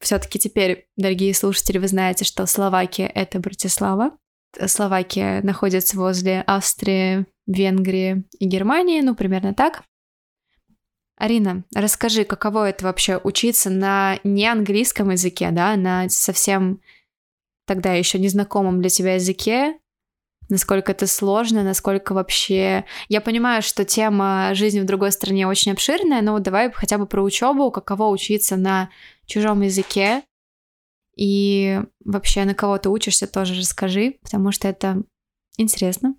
Все-таки 0.00 0.38
теперь, 0.38 0.88
дорогие 0.96 1.34
слушатели, 1.34 1.78
вы 1.78 1.88
знаете, 1.88 2.24
что 2.24 2.46
Словакия— 2.46 3.06
это 3.14 3.38
Братислава. 3.38 4.12
Словакия 4.66 5.40
находится 5.42 5.96
возле 5.96 6.42
Австрии, 6.42 7.26
Венгрии 7.46 8.24
и 8.38 8.46
Германии, 8.46 9.00
ну, 9.00 9.14
примерно 9.14 9.54
так. 9.54 9.82
Арина, 11.16 11.64
расскажи, 11.74 12.24
каково 12.24 12.70
это 12.70 12.84
вообще 12.84 13.20
учиться 13.22 13.70
на 13.70 14.18
неанглийском 14.24 15.10
языке, 15.10 15.50
да, 15.52 15.76
на 15.76 16.08
совсем 16.08 16.80
тогда 17.66 17.94
еще 17.94 18.18
незнакомом 18.18 18.80
для 18.80 18.90
тебя 18.90 19.14
языке, 19.14 19.78
насколько 20.48 20.92
это 20.92 21.06
сложно, 21.06 21.62
насколько 21.62 22.14
вообще... 22.14 22.84
Я 23.08 23.20
понимаю, 23.20 23.62
что 23.62 23.84
тема 23.84 24.50
жизни 24.54 24.80
в 24.80 24.84
другой 24.84 25.12
стране 25.12 25.46
очень 25.46 25.72
обширная, 25.72 26.20
но 26.20 26.38
давай 26.38 26.70
хотя 26.70 26.98
бы 26.98 27.06
про 27.06 27.22
учебу, 27.22 27.70
каково 27.70 28.08
учиться 28.08 28.56
на 28.56 28.90
чужом 29.26 29.62
языке. 29.62 30.22
И 31.16 31.80
вообще 32.04 32.44
на 32.44 32.54
кого 32.54 32.78
ты 32.78 32.88
учишься, 32.88 33.26
тоже 33.26 33.54
расскажи, 33.54 34.16
потому 34.22 34.52
что 34.52 34.68
это 34.68 35.02
интересно. 35.56 36.16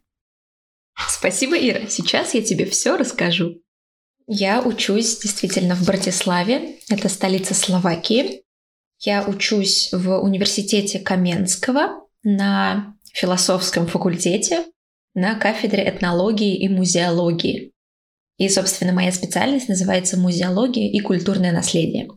Спасибо, 1.09 1.57
Ира. 1.57 1.87
Сейчас 1.87 2.33
я 2.33 2.41
тебе 2.41 2.65
все 2.65 2.95
расскажу. 2.95 3.61
Я 4.27 4.61
учусь 4.61 5.19
действительно 5.19 5.75
в 5.75 5.85
Братиславе, 5.85 6.79
это 6.89 7.09
столица 7.09 7.53
Словакии. 7.53 8.43
Я 8.99 9.23
учусь 9.23 9.89
в 9.91 10.17
университете 10.19 10.99
Каменского 10.99 12.07
на 12.23 12.95
философском 13.13 13.87
факультете 13.87 14.65
на 15.13 15.35
кафедре 15.35 15.87
этнологии 15.87 16.57
и 16.57 16.67
музеологии. 16.67 17.71
И, 18.37 18.49
собственно, 18.49 18.91
моя 18.91 19.11
специальность 19.11 19.69
называется 19.69 20.17
музеология 20.17 20.91
и 20.91 20.99
культурное 20.99 21.53
наследие. 21.53 22.09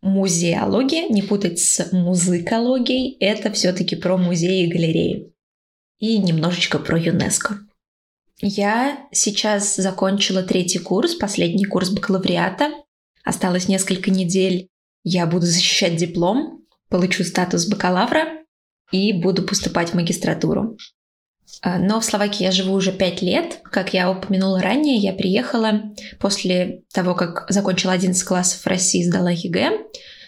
Музеология, 0.00 1.08
не 1.08 1.22
путать 1.22 1.58
с 1.58 1.92
музыкологией, 1.92 3.16
это 3.18 3.50
все-таки 3.52 3.96
про 3.96 4.16
музеи 4.16 4.66
и 4.66 4.72
галереи. 4.72 5.32
И 5.98 6.18
немножечко 6.18 6.78
про 6.78 6.98
ЮНЕСКО. 6.98 7.58
Я 8.40 9.08
сейчас 9.10 9.74
закончила 9.74 10.44
третий 10.44 10.78
курс, 10.78 11.16
последний 11.16 11.64
курс 11.64 11.90
бакалавриата. 11.90 12.70
Осталось 13.24 13.66
несколько 13.66 14.12
недель. 14.12 14.68
Я 15.02 15.26
буду 15.26 15.46
защищать 15.46 15.96
диплом, 15.96 16.64
получу 16.88 17.24
статус 17.24 17.66
бакалавра 17.66 18.44
и 18.92 19.12
буду 19.12 19.42
поступать 19.42 19.90
в 19.90 19.94
магистратуру. 19.94 20.76
А, 21.62 21.78
но 21.78 22.00
в 22.00 22.04
Словакии 22.04 22.44
я 22.44 22.52
живу 22.52 22.74
уже 22.74 22.92
пять 22.92 23.22
лет. 23.22 23.60
Как 23.64 23.94
я 23.94 24.10
упомянула 24.10 24.60
ранее, 24.60 24.96
я 24.96 25.12
приехала 25.12 25.94
после 26.20 26.82
того, 26.92 27.14
как 27.14 27.46
закончила 27.48 27.92
11 27.92 28.22
классов 28.24 28.62
в 28.62 28.66
России, 28.66 29.02
сдала 29.02 29.30
ЕГЭ. 29.30 29.78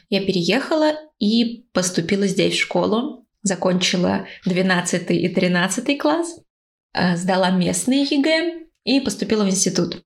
Я 0.08 0.20
переехала 0.20 0.92
и 1.18 1.66
поступила 1.72 2.26
здесь 2.26 2.54
в 2.54 2.60
школу. 2.60 3.26
Закончила 3.42 4.26
12 4.44 5.10
и 5.10 5.28
13 5.28 5.98
класс. 5.98 6.40
А, 6.92 7.16
сдала 7.16 7.50
местные 7.50 8.02
ЕГЭ 8.02 8.66
и 8.84 9.00
поступила 9.00 9.44
в 9.44 9.48
институт. 9.48 10.02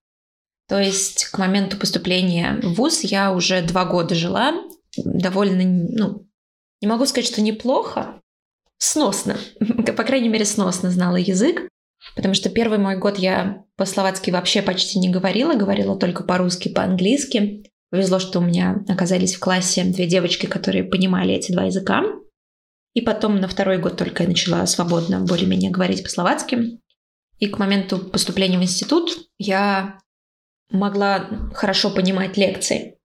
То 0.67 0.79
есть 0.79 1.25
к 1.25 1.37
моменту 1.37 1.77
поступления 1.77 2.59
в 2.61 2.75
ВУЗ 2.75 3.01
я 3.03 3.31
уже 3.31 3.61
два 3.61 3.85
года 3.85 4.15
жила. 4.15 4.53
Довольно, 4.97 5.63
ну, 5.63 6.27
не 6.81 6.87
могу 6.87 7.05
сказать, 7.05 7.27
что 7.29 7.41
неплохо, 7.41 8.21
сносно, 8.85 9.37
по 9.97 10.03
крайней 10.03 10.29
мере, 10.29 10.45
сносно 10.45 10.91
знала 10.91 11.17
язык, 11.17 11.67
потому 12.15 12.33
что 12.33 12.49
первый 12.49 12.77
мой 12.77 12.97
год 12.97 13.17
я 13.17 13.63
по-словацки 13.77 14.31
вообще 14.31 14.61
почти 14.61 14.99
не 14.99 15.09
говорила, 15.09 15.53
говорила 15.53 15.97
только 15.97 16.23
по-русски, 16.23 16.69
по-английски. 16.69 17.71
Повезло, 17.91 18.19
что 18.19 18.39
у 18.39 18.43
меня 18.43 18.83
оказались 18.87 19.35
в 19.35 19.39
классе 19.39 19.83
две 19.83 20.07
девочки, 20.07 20.45
которые 20.45 20.83
понимали 20.83 21.33
эти 21.33 21.51
два 21.51 21.63
языка. 21.63 22.03
И 22.93 23.01
потом 23.01 23.39
на 23.39 23.47
второй 23.47 23.77
год 23.77 23.97
только 23.97 24.23
я 24.23 24.29
начала 24.29 24.65
свободно 24.65 25.21
более-менее 25.21 25.71
говорить 25.71 26.03
по-словацки. 26.03 26.79
И 27.39 27.47
к 27.47 27.59
моменту 27.59 27.99
поступления 27.99 28.57
в 28.57 28.63
институт 28.63 29.29
я 29.37 29.99
могла 30.69 31.51
хорошо 31.53 31.91
понимать 31.91 32.37
лекции. 32.37 32.97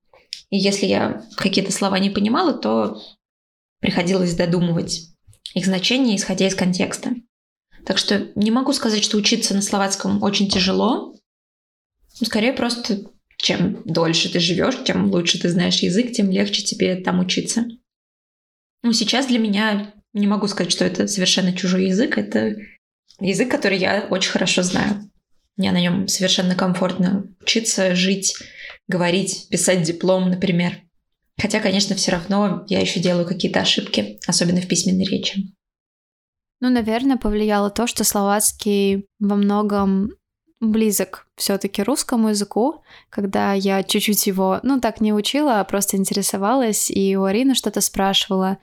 И 0.50 0.56
если 0.56 0.86
я 0.86 1.22
какие-то 1.36 1.72
слова 1.72 1.98
не 1.98 2.10
понимала, 2.10 2.52
то 2.52 3.00
приходилось 3.80 4.34
додумывать 4.34 5.10
их 5.54 5.66
значение, 5.66 6.16
исходя 6.16 6.46
из 6.46 6.54
контекста. 6.54 7.10
Так 7.84 7.98
что 7.98 8.30
не 8.34 8.50
могу 8.50 8.72
сказать, 8.72 9.02
что 9.02 9.16
учиться 9.16 9.54
на 9.54 9.62
словацком 9.62 10.22
очень 10.22 10.48
тяжело. 10.48 11.14
Скорее 12.12 12.52
просто 12.52 13.10
чем 13.36 13.82
дольше 13.84 14.30
ты 14.30 14.38
живешь, 14.38 14.84
тем 14.84 15.10
лучше 15.10 15.40
ты 15.40 15.48
знаешь 15.48 15.78
язык, 15.78 16.12
тем 16.12 16.30
легче 16.30 16.62
тебе 16.62 16.96
там 16.96 17.20
учиться. 17.20 17.64
Ну, 18.82 18.92
сейчас 18.92 19.26
для 19.26 19.38
меня 19.38 19.94
не 20.12 20.26
могу 20.26 20.46
сказать, 20.46 20.72
что 20.72 20.84
это 20.84 21.06
совершенно 21.06 21.52
чужой 21.52 21.86
язык. 21.86 22.18
Это 22.18 22.56
язык, 23.18 23.50
который 23.50 23.78
я 23.78 24.06
очень 24.10 24.30
хорошо 24.30 24.62
знаю. 24.62 25.10
Мне 25.56 25.72
на 25.72 25.80
нем 25.80 26.08
совершенно 26.08 26.54
комфортно 26.54 27.26
учиться, 27.40 27.94
жить, 27.94 28.34
говорить, 28.88 29.48
писать 29.50 29.82
диплом, 29.82 30.30
например. 30.30 30.82
Хотя, 31.40 31.60
конечно, 31.60 31.96
все 31.96 32.12
равно 32.12 32.64
я 32.68 32.80
еще 32.80 33.00
делаю 33.00 33.26
какие-то 33.26 33.60
ошибки, 33.60 34.18
особенно 34.26 34.60
в 34.60 34.68
письменной 34.68 35.04
речи. 35.04 35.54
Ну, 36.60 36.68
наверное, 36.68 37.16
повлияло 37.16 37.70
то, 37.70 37.86
что 37.86 38.04
словацкий 38.04 39.06
во 39.18 39.36
многом 39.36 40.10
близок 40.60 41.26
все-таки 41.36 41.82
русскому 41.82 42.28
языку, 42.28 42.82
когда 43.08 43.54
я 43.54 43.82
чуть-чуть 43.82 44.26
его, 44.26 44.60
ну, 44.62 44.78
так 44.78 45.00
не 45.00 45.14
учила, 45.14 45.60
а 45.60 45.64
просто 45.64 45.96
интересовалась, 45.96 46.90
и 46.90 47.16
у 47.16 47.24
Арины 47.24 47.54
что-то 47.54 47.80
спрашивала, 47.80 48.58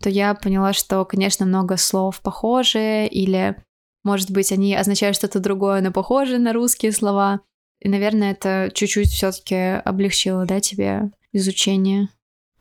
то 0.00 0.08
я 0.08 0.34
поняла, 0.34 0.72
что, 0.72 1.04
конечно, 1.04 1.44
много 1.44 1.76
слов 1.76 2.20
похожие, 2.20 3.08
или, 3.08 3.56
может 4.04 4.30
быть, 4.30 4.52
они 4.52 4.76
означают 4.76 5.16
что-то 5.16 5.40
другое, 5.40 5.80
но 5.80 5.90
похожие 5.90 6.38
на 6.38 6.52
русские 6.52 6.92
слова. 6.92 7.40
И, 7.80 7.88
наверное, 7.88 8.30
это 8.30 8.70
чуть-чуть 8.72 9.10
все-таки 9.10 9.80
облегчило, 9.84 10.46
да, 10.46 10.60
тебе 10.60 11.10
изучение? 11.32 12.08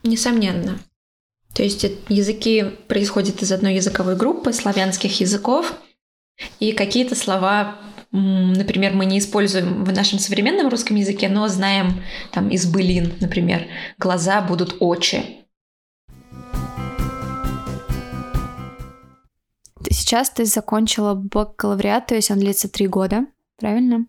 Несомненно. 0.04 0.80
То 1.54 1.64
есть 1.64 1.86
языки 2.08 2.64
происходят 2.88 3.42
из 3.42 3.52
одной 3.52 3.76
языковой 3.76 4.16
группы 4.16 4.54
славянских 4.54 5.20
языков, 5.20 5.74
и 6.60 6.72
какие-то 6.72 7.16
слова, 7.16 7.78
например, 8.12 8.94
мы 8.94 9.06
не 9.06 9.20
используем 9.20 9.84
в 9.84 9.92
нашем 9.92 10.18
современном 10.18 10.70
русском 10.70 10.96
языке, 10.96 11.30
но 11.30 11.48
знаем 11.48 12.02
там 12.32 12.50
из 12.50 12.66
былин, 12.66 13.14
например, 13.20 13.68
глаза 13.98 14.42
будут 14.42 14.78
очи. 14.80 15.24
Сейчас 19.90 20.30
ты 20.30 20.46
закончила 20.46 21.14
бакалавриат, 21.14 22.08
то 22.08 22.16
есть 22.16 22.32
он 22.32 22.40
длится 22.40 22.70
три 22.70 22.88
года, 22.88 23.26
правильно? 23.58 24.06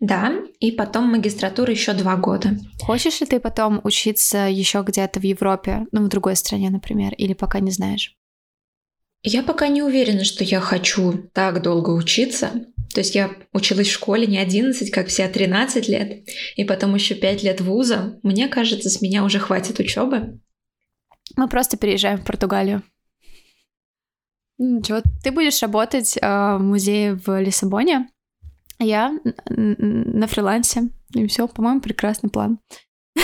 Да, 0.00 0.32
и 0.58 0.72
потом 0.72 1.10
магистратура 1.10 1.70
еще 1.70 1.92
два 1.92 2.16
года. 2.16 2.58
Хочешь 2.80 3.20
ли 3.20 3.26
ты 3.26 3.40
потом 3.40 3.80
учиться 3.84 4.48
еще 4.48 4.82
где-то 4.86 5.20
в 5.20 5.24
Европе, 5.24 5.86
ну, 5.92 6.04
в 6.04 6.08
другой 6.08 6.36
стране, 6.36 6.70
например, 6.70 7.14
или 7.14 7.34
пока 7.34 7.60
не 7.60 7.70
знаешь? 7.70 8.16
Я 9.22 9.42
пока 9.42 9.68
не 9.68 9.82
уверена, 9.82 10.24
что 10.24 10.44
я 10.44 10.60
хочу 10.60 11.28
так 11.32 11.62
долго 11.62 11.90
учиться. 11.90 12.52
То 12.94 13.00
есть 13.00 13.14
я 13.14 13.30
училась 13.52 13.88
в 13.88 13.92
школе 13.92 14.26
не 14.26 14.38
11, 14.38 14.90
как 14.90 15.08
все, 15.08 15.24
а 15.24 15.28
13 15.28 15.88
лет, 15.88 16.28
и 16.54 16.64
потом 16.64 16.94
еще 16.94 17.14
5 17.14 17.42
лет 17.42 17.60
вуза. 17.60 18.18
Мне 18.22 18.48
кажется, 18.48 18.88
с 18.88 19.02
меня 19.02 19.24
уже 19.24 19.38
хватит 19.38 19.80
учебы. 19.80 20.40
Мы 21.36 21.48
просто 21.48 21.76
переезжаем 21.76 22.18
в 22.18 22.24
Португалию. 22.24 22.82
Ничего, 24.58 25.02
ты 25.22 25.32
будешь 25.32 25.60
работать 25.60 26.16
э, 26.16 26.20
в 26.20 26.60
музее 26.60 27.14
в 27.14 27.38
Лиссабоне, 27.40 28.08
я 28.78 29.18
на 29.48 30.26
фрилансе. 30.26 30.90
И 31.14 31.26
все, 31.26 31.48
по-моему, 31.48 31.80
прекрасный 31.80 32.30
план. 32.30 32.58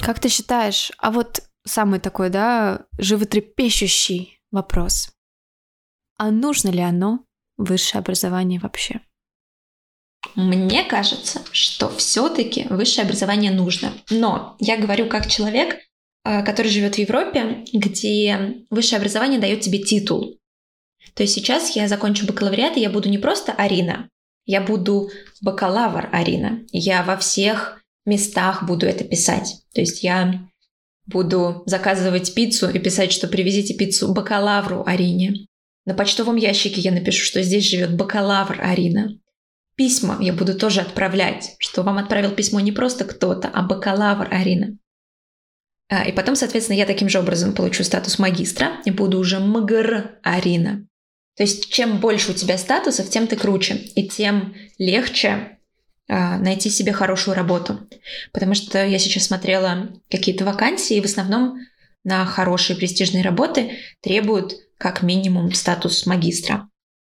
Как 0.00 0.20
ты 0.20 0.28
считаешь, 0.28 0.92
а 0.98 1.10
вот 1.10 1.42
самый 1.64 2.00
такой, 2.00 2.30
да, 2.30 2.86
животрепещущий 2.98 4.40
вопрос. 4.50 5.10
А 6.16 6.30
нужно 6.30 6.70
ли 6.70 6.80
оно 6.80 7.24
высшее 7.56 8.00
образование 8.00 8.58
вообще? 8.58 9.00
Мне 10.34 10.84
кажется, 10.84 11.42
что 11.52 11.88
все-таки 11.90 12.66
высшее 12.70 13.04
образование 13.04 13.50
нужно. 13.52 13.92
Но 14.10 14.56
я 14.60 14.76
говорю 14.76 15.08
как 15.08 15.28
человек, 15.28 15.78
э, 16.24 16.42
который 16.42 16.70
живет 16.70 16.96
в 16.96 16.98
Европе, 16.98 17.64
где 17.72 18.64
высшее 18.70 18.98
образование 18.98 19.38
дает 19.38 19.60
тебе 19.60 19.78
титул. 19.78 20.37
То 21.18 21.24
есть 21.24 21.34
сейчас 21.34 21.74
я 21.74 21.88
закончу 21.88 22.28
бакалавриат, 22.28 22.76
и 22.76 22.80
я 22.80 22.90
буду 22.90 23.08
не 23.08 23.18
просто 23.18 23.50
Арина, 23.52 24.08
я 24.46 24.60
буду 24.60 25.10
бакалавр 25.40 26.08
Арина. 26.12 26.60
Я 26.70 27.02
во 27.02 27.16
всех 27.16 27.82
местах 28.06 28.64
буду 28.64 28.86
это 28.86 29.02
писать. 29.02 29.56
То 29.74 29.80
есть 29.80 30.04
я 30.04 30.48
буду 31.06 31.64
заказывать 31.66 32.32
пиццу 32.34 32.70
и 32.70 32.78
писать, 32.78 33.10
что 33.10 33.26
привезите 33.26 33.74
пиццу 33.74 34.14
бакалавру 34.14 34.84
Арине. 34.86 35.48
На 35.86 35.94
почтовом 35.94 36.36
ящике 36.36 36.80
я 36.80 36.92
напишу, 36.92 37.24
что 37.24 37.42
здесь 37.42 37.68
живет 37.68 37.96
бакалавр 37.96 38.60
Арина. 38.62 39.18
Письма 39.74 40.18
я 40.20 40.32
буду 40.32 40.56
тоже 40.56 40.82
отправлять, 40.82 41.56
что 41.58 41.82
вам 41.82 41.98
отправил 41.98 42.30
письмо 42.30 42.60
не 42.60 42.70
просто 42.70 43.04
кто-то, 43.04 43.48
а 43.48 43.62
бакалавр 43.62 44.28
Арина. 44.30 44.78
А, 45.88 46.04
и 46.04 46.12
потом, 46.12 46.36
соответственно, 46.36 46.76
я 46.76 46.86
таким 46.86 47.08
же 47.08 47.18
образом 47.18 47.54
получу 47.54 47.82
статус 47.82 48.20
магистра 48.20 48.80
и 48.84 48.92
буду 48.92 49.18
уже 49.18 49.40
МГР 49.40 50.20
Арина. 50.22 50.87
То 51.38 51.44
есть 51.44 51.70
чем 51.70 51.98
больше 51.98 52.32
у 52.32 52.34
тебя 52.34 52.58
статусов, 52.58 53.08
тем 53.08 53.28
ты 53.28 53.36
круче, 53.36 53.76
и 53.76 54.08
тем 54.08 54.56
легче 54.76 55.58
э, 56.08 56.36
найти 56.36 56.68
себе 56.68 56.92
хорошую 56.92 57.36
работу. 57.36 57.88
Потому 58.32 58.54
что 58.54 58.84
я 58.84 58.98
сейчас 58.98 59.26
смотрела 59.26 59.88
какие-то 60.10 60.44
вакансии, 60.44 60.96
и 60.96 61.00
в 61.00 61.04
основном 61.04 61.60
на 62.02 62.26
хорошие 62.26 62.76
престижные 62.76 63.22
работы 63.22 63.78
требуют 64.00 64.54
как 64.78 65.02
минимум 65.02 65.52
статус 65.52 66.06
магистра. 66.06 66.68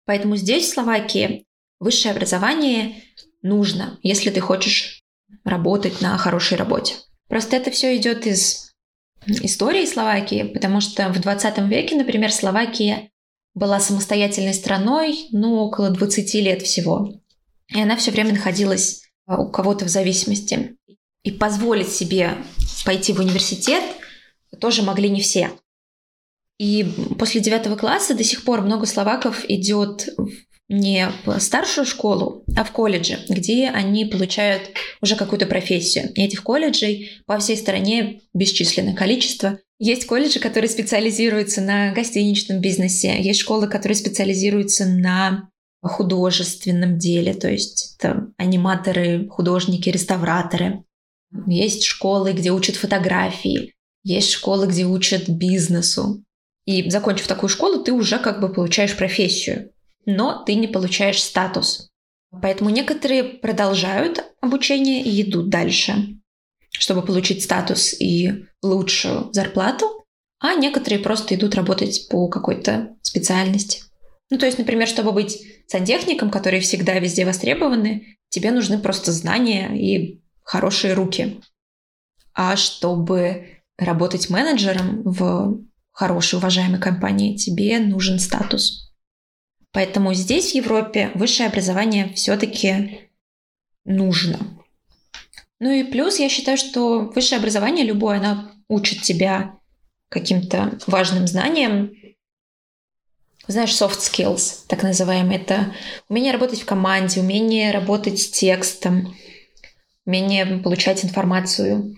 Поэтому 0.06 0.37
здесь, 0.37 0.66
в 0.66 0.72
Словакии, 0.72 1.44
высшее 1.80 2.14
образование 2.14 3.02
нужно, 3.42 3.98
если 4.04 4.30
ты 4.30 4.40
хочешь 4.40 5.02
работать 5.44 6.00
на 6.00 6.16
хорошей 6.16 6.56
работе. 6.56 6.94
Просто 7.28 7.56
это 7.56 7.72
все 7.72 7.96
идет 7.96 8.24
из 8.28 8.72
истории 9.26 9.85
Словакии, 9.85 10.44
потому 10.44 10.80
что 10.80 11.08
в 11.08 11.20
20 11.20 11.58
веке, 11.68 11.96
например, 11.96 12.30
Словакия 12.30 13.08
была 13.55 13.81
самостоятельной 13.81 14.55
страной, 14.55 15.27
ну, 15.31 15.57
около 15.57 15.91
20 15.91 16.35
лет 16.35 16.62
всего. 16.62 17.12
И 17.69 17.81
она 17.81 17.97
все 17.97 18.11
время 18.11 18.33
находилась 18.33 19.03
а, 19.27 19.41
у 19.41 19.51
кого-то 19.51 19.85
в 19.85 19.88
зависимости. 19.88 20.77
И 21.23 21.31
позволить 21.31 21.93
себе 21.93 22.37
пойти 22.85 23.12
в 23.12 23.21
университет 23.21 23.83
тоже 24.61 24.83
могли 24.83 25.09
не 25.09 25.21
все. 25.21 25.51
И 26.59 26.85
после 27.19 27.41
девятого 27.41 27.77
класса 27.77 28.15
до 28.15 28.25
сих 28.25 28.45
пор 28.45 28.62
много 28.62 28.87
словаков 28.87 29.45
идет 29.49 30.09
не 30.72 31.08
в 31.24 31.38
старшую 31.38 31.85
школу, 31.85 32.44
а 32.56 32.64
в 32.64 32.72
колледже, 32.72 33.18
где 33.28 33.68
они 33.68 34.06
получают 34.06 34.70
уже 35.00 35.16
какую-то 35.16 35.46
профессию. 35.46 36.12
И 36.14 36.22
этих 36.22 36.42
колледжей 36.42 37.22
по 37.26 37.38
всей 37.38 37.56
стране 37.56 38.20
бесчисленное 38.35 38.94
количество. 38.94 39.58
Есть 39.78 40.06
колледжи, 40.06 40.40
которые 40.40 40.70
специализируются 40.70 41.61
на 41.61 41.92
гостиничном 41.92 42.61
бизнесе, 42.61 43.20
есть 43.20 43.40
школы, 43.40 43.68
которые 43.68 43.96
специализируются 43.96 44.87
на 44.87 45.50
художественном 45.82 46.98
деле, 46.98 47.35
то 47.35 47.50
есть 47.50 47.96
это 47.98 48.28
аниматоры, 48.37 49.28
художники, 49.28 49.88
реставраторы. 49.88 50.85
Есть 51.46 51.85
школы, 51.85 52.32
где 52.32 52.52
учат 52.52 52.76
фотографии, 52.76 53.74
есть 54.04 54.30
школы, 54.30 54.68
где 54.68 54.85
учат 54.85 55.28
бизнесу. 55.28 56.22
И 56.64 56.88
закончив 56.88 57.26
такую 57.26 57.50
школу, 57.50 57.82
ты 57.82 57.92
уже 57.92 58.18
как 58.20 58.40
бы 58.40 58.52
получаешь 58.52 58.96
профессию 58.96 59.71
но 60.07 60.43
ты 60.45 60.55
не 60.55 60.67
получаешь 60.67 61.23
статус. 61.23 61.88
Поэтому 62.41 62.71
некоторые 62.71 63.25
продолжают 63.25 64.25
обучение 64.41 65.03
и 65.03 65.23
идут 65.23 65.51
дальше, 65.51 66.19
чтобы 66.71 67.03
получить 67.03 67.45
статус 67.45 67.93
и 67.99 68.47
лучшую 68.62 69.33
зарплату, 69.33 70.05
а 70.41 70.55
некоторые 70.55 71.01
просто 71.01 71.35
идут 71.35 71.55
работать 71.55 72.09
по 72.09 72.29
какой-то 72.29 72.97
специальности. 73.03 73.83
Ну, 74.31 74.38
то 74.38 74.47
есть, 74.47 74.59
например, 74.59 74.88
чтобы 74.88 75.12
быть 75.12 75.43
сантехником, 75.67 76.31
которые 76.31 76.62
всегда 76.62 76.99
везде 76.99 77.27
востребованы, 77.27 78.17
тебе 78.31 78.51
нужны 78.51 78.79
просто 78.79 79.12
знания 79.12 79.71
и 79.77 80.23
хорошие 80.43 80.95
руки. 80.95 81.41
А 82.35 82.57
чтобы 82.57 83.62
работать 83.77 84.31
менеджером 84.31 85.03
в 85.05 85.61
хорошей, 85.93 86.38
уважаемой 86.38 86.81
компании, 86.81 87.37
тебе 87.37 87.79
нужен 87.79 88.19
статус. 88.19 88.91
Поэтому 89.72 90.12
здесь, 90.12 90.52
в 90.52 90.54
Европе, 90.54 91.11
высшее 91.14 91.48
образование 91.48 92.12
все-таки 92.14 93.11
нужно. 93.85 94.38
Ну 95.61 95.70
и 95.70 95.82
плюс 95.85 96.18
я 96.18 96.28
считаю, 96.28 96.58
что 96.58 97.11
высшее 97.14 97.38
образование 97.38 97.85
любое, 97.85 98.18
оно 98.18 98.50
учит 98.68 99.02
тебя 99.02 99.58
каким-то 100.08 100.78
важным 100.87 101.26
знаниям. 101.26 101.92
Знаешь, 103.46 103.70
soft 103.70 103.98
skills, 103.98 104.66
так 104.68 104.82
называемые, 104.82 105.40
это 105.40 105.74
умение 106.08 106.32
работать 106.32 106.61
в 106.61 106.66
команде, 106.66 107.20
умение 107.20 107.72
работать 107.72 108.20
с 108.20 108.30
текстом, 108.30 109.16
умение 110.04 110.58
получать 110.58 111.04
информацию 111.04 111.96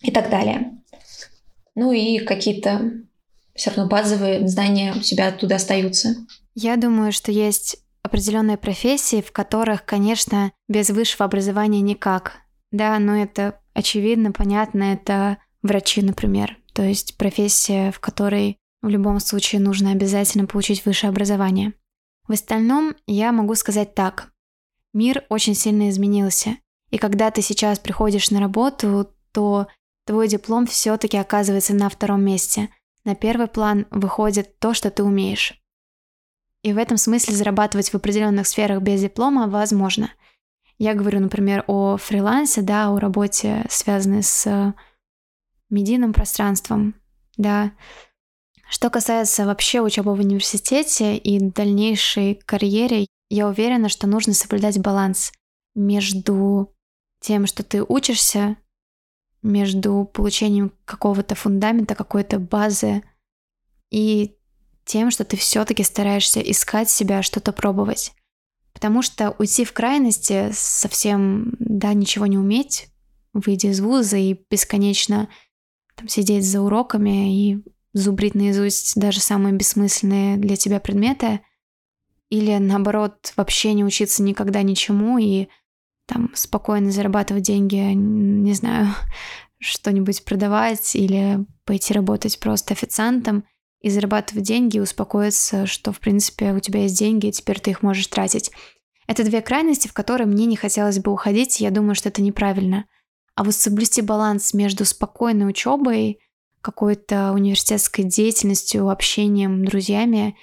и 0.00 0.10
так 0.10 0.30
далее. 0.30 0.72
Ну 1.74 1.92
и 1.92 2.18
какие-то 2.18 2.92
все 3.54 3.70
равно 3.70 3.88
базовые 3.88 4.46
знания 4.48 4.94
у 4.94 5.00
тебя 5.00 5.28
оттуда 5.28 5.56
остаются. 5.56 6.14
Я 6.60 6.76
думаю, 6.76 7.12
что 7.12 7.30
есть 7.30 7.76
определенные 8.02 8.56
профессии, 8.56 9.20
в 9.20 9.30
которых, 9.30 9.84
конечно, 9.84 10.50
без 10.66 10.90
высшего 10.90 11.24
образования 11.24 11.80
никак. 11.82 12.38
Да, 12.72 12.98
но 12.98 13.16
это 13.16 13.60
очевидно, 13.74 14.32
понятно, 14.32 14.82
это 14.82 15.38
врачи, 15.62 16.02
например. 16.02 16.58
То 16.72 16.82
есть 16.82 17.16
профессия, 17.16 17.92
в 17.92 18.00
которой 18.00 18.56
в 18.82 18.88
любом 18.88 19.20
случае 19.20 19.60
нужно 19.60 19.92
обязательно 19.92 20.46
получить 20.46 20.84
высшее 20.84 21.10
образование. 21.10 21.74
В 22.26 22.32
остальном 22.32 22.96
я 23.06 23.30
могу 23.30 23.54
сказать 23.54 23.94
так. 23.94 24.32
Мир 24.92 25.26
очень 25.28 25.54
сильно 25.54 25.88
изменился. 25.90 26.56
И 26.90 26.98
когда 26.98 27.30
ты 27.30 27.40
сейчас 27.40 27.78
приходишь 27.78 28.32
на 28.32 28.40
работу, 28.40 29.14
то 29.30 29.68
твой 30.04 30.26
диплом 30.26 30.66
все-таки 30.66 31.18
оказывается 31.18 31.72
на 31.72 31.88
втором 31.88 32.24
месте. 32.24 32.68
На 33.04 33.14
первый 33.14 33.46
план 33.46 33.86
выходит 33.92 34.58
то, 34.58 34.74
что 34.74 34.90
ты 34.90 35.04
умеешь. 35.04 35.57
И 36.62 36.72
в 36.72 36.78
этом 36.78 36.96
смысле 36.96 37.34
зарабатывать 37.34 37.90
в 37.90 37.94
определенных 37.94 38.46
сферах 38.46 38.82
без 38.82 39.00
диплома 39.00 39.48
возможно. 39.48 40.10
Я 40.78 40.94
говорю, 40.94 41.20
например, 41.20 41.64
о 41.66 41.96
фрилансе, 41.96 42.62
да, 42.62 42.88
о 42.88 42.98
работе, 42.98 43.66
связанной 43.68 44.22
с 44.22 44.74
медийным 45.70 46.12
пространством, 46.12 46.94
да. 47.36 47.72
Что 48.70 48.90
касается 48.90 49.46
вообще 49.46 49.80
учебы 49.80 50.14
в 50.14 50.20
университете 50.20 51.16
и 51.16 51.40
дальнейшей 51.40 52.34
карьере, 52.34 53.06
я 53.30 53.48
уверена, 53.48 53.88
что 53.88 54.06
нужно 54.06 54.34
соблюдать 54.34 54.78
баланс 54.78 55.32
между 55.74 56.74
тем, 57.20 57.46
что 57.46 57.62
ты 57.62 57.82
учишься, 57.82 58.56
между 59.42 60.04
получением 60.12 60.72
какого-то 60.84 61.34
фундамента, 61.34 61.94
какой-то 61.94 62.38
базы 62.38 63.02
и 63.90 64.37
тем, 64.88 65.10
что 65.10 65.24
ты 65.24 65.36
все-таки 65.36 65.84
стараешься 65.84 66.40
искать 66.40 66.88
себя, 66.88 67.22
что-то 67.22 67.52
пробовать. 67.52 68.14
Потому 68.72 69.02
что 69.02 69.34
уйти 69.38 69.64
в 69.64 69.72
крайности, 69.72 70.50
совсем, 70.52 71.52
да, 71.58 71.92
ничего 71.92 72.26
не 72.26 72.38
уметь, 72.38 72.88
выйдя 73.34 73.68
из 73.68 73.80
вуза 73.80 74.16
и 74.16 74.40
бесконечно 74.50 75.28
там, 75.94 76.08
сидеть 76.08 76.48
за 76.48 76.62
уроками 76.62 77.36
и 77.36 77.64
зубрить 77.92 78.34
наизусть 78.34 78.98
даже 78.98 79.20
самые 79.20 79.54
бессмысленные 79.54 80.38
для 80.38 80.56
тебя 80.56 80.80
предметы, 80.80 81.40
или 82.30 82.56
наоборот 82.56 83.32
вообще 83.36 83.74
не 83.74 83.84
учиться 83.84 84.22
никогда 84.22 84.62
ничему 84.62 85.18
и 85.18 85.48
там 86.06 86.30
спокойно 86.34 86.90
зарабатывать 86.90 87.42
деньги, 87.42 87.76
не 87.76 88.54
знаю, 88.54 88.88
что-нибудь 89.58 90.24
продавать 90.24 90.96
или 90.96 91.44
пойти 91.64 91.92
работать 91.92 92.38
просто 92.40 92.72
официантом 92.72 93.44
и 93.80 93.90
зарабатывать 93.90 94.44
деньги, 94.44 94.76
и 94.76 94.80
успокоиться, 94.80 95.66
что, 95.66 95.92
в 95.92 96.00
принципе, 96.00 96.52
у 96.52 96.60
тебя 96.60 96.82
есть 96.82 96.98
деньги, 96.98 97.26
и 97.26 97.32
теперь 97.32 97.60
ты 97.60 97.70
их 97.70 97.82
можешь 97.82 98.06
тратить. 98.08 98.50
Это 99.06 99.24
две 99.24 99.40
крайности, 99.40 99.88
в 99.88 99.92
которые 99.92 100.26
мне 100.26 100.46
не 100.46 100.56
хотелось 100.56 100.98
бы 100.98 101.12
уходить, 101.12 101.60
и 101.60 101.64
я 101.64 101.70
думаю, 101.70 101.94
что 101.94 102.08
это 102.08 102.20
неправильно. 102.20 102.86
А 103.34 103.44
вот 103.44 103.54
соблюсти 103.54 104.02
баланс 104.02 104.52
между 104.52 104.84
спокойной 104.84 105.48
учебой, 105.48 106.20
какой-то 106.60 107.32
университетской 107.32 108.04
деятельностью, 108.04 108.88
общением, 108.90 109.64
друзьями 109.64 110.36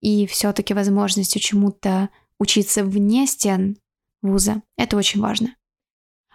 и 0.00 0.26
все-таки 0.26 0.72
возможностью 0.72 1.40
чему-то 1.40 2.08
учиться 2.38 2.84
вне 2.84 3.26
стен 3.26 3.76
вуза. 4.22 4.62
Это 4.76 4.96
очень 4.96 5.20
важно. 5.20 5.54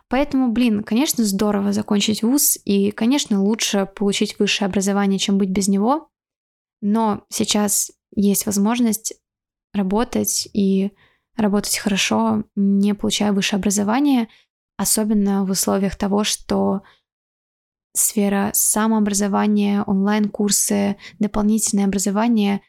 Поэтому, 0.08 0.52
блин, 0.52 0.84
конечно, 0.84 1.24
здорово 1.24 1.72
закончить 1.72 2.22
вуз, 2.22 2.58
и, 2.66 2.92
конечно, 2.92 3.42
лучше 3.42 3.86
получить 3.96 4.38
высшее 4.40 4.68
образование, 4.68 5.20
чем 5.20 5.38
быть 5.38 5.50
без 5.50 5.68
него, 5.68 6.10
но 6.82 7.24
сейчас 7.30 7.92
есть 8.14 8.46
возможность 8.46 9.14
работать 9.74 10.50
и 10.54 10.92
работать 11.38 11.78
хорошо, 11.78 12.44
не 12.56 12.94
получая 12.94 13.32
высшее 13.32 13.60
образование, 13.60 14.28
особенно 14.78 15.46
в 15.46 15.52
условиях 15.52 15.96
того, 15.96 16.24
что 16.24 16.82
сфера 17.94 18.52
самообразования, 18.54 19.84
онлайн-курсы, 19.84 20.98
дополнительное 21.20 21.86
образование 21.86 22.62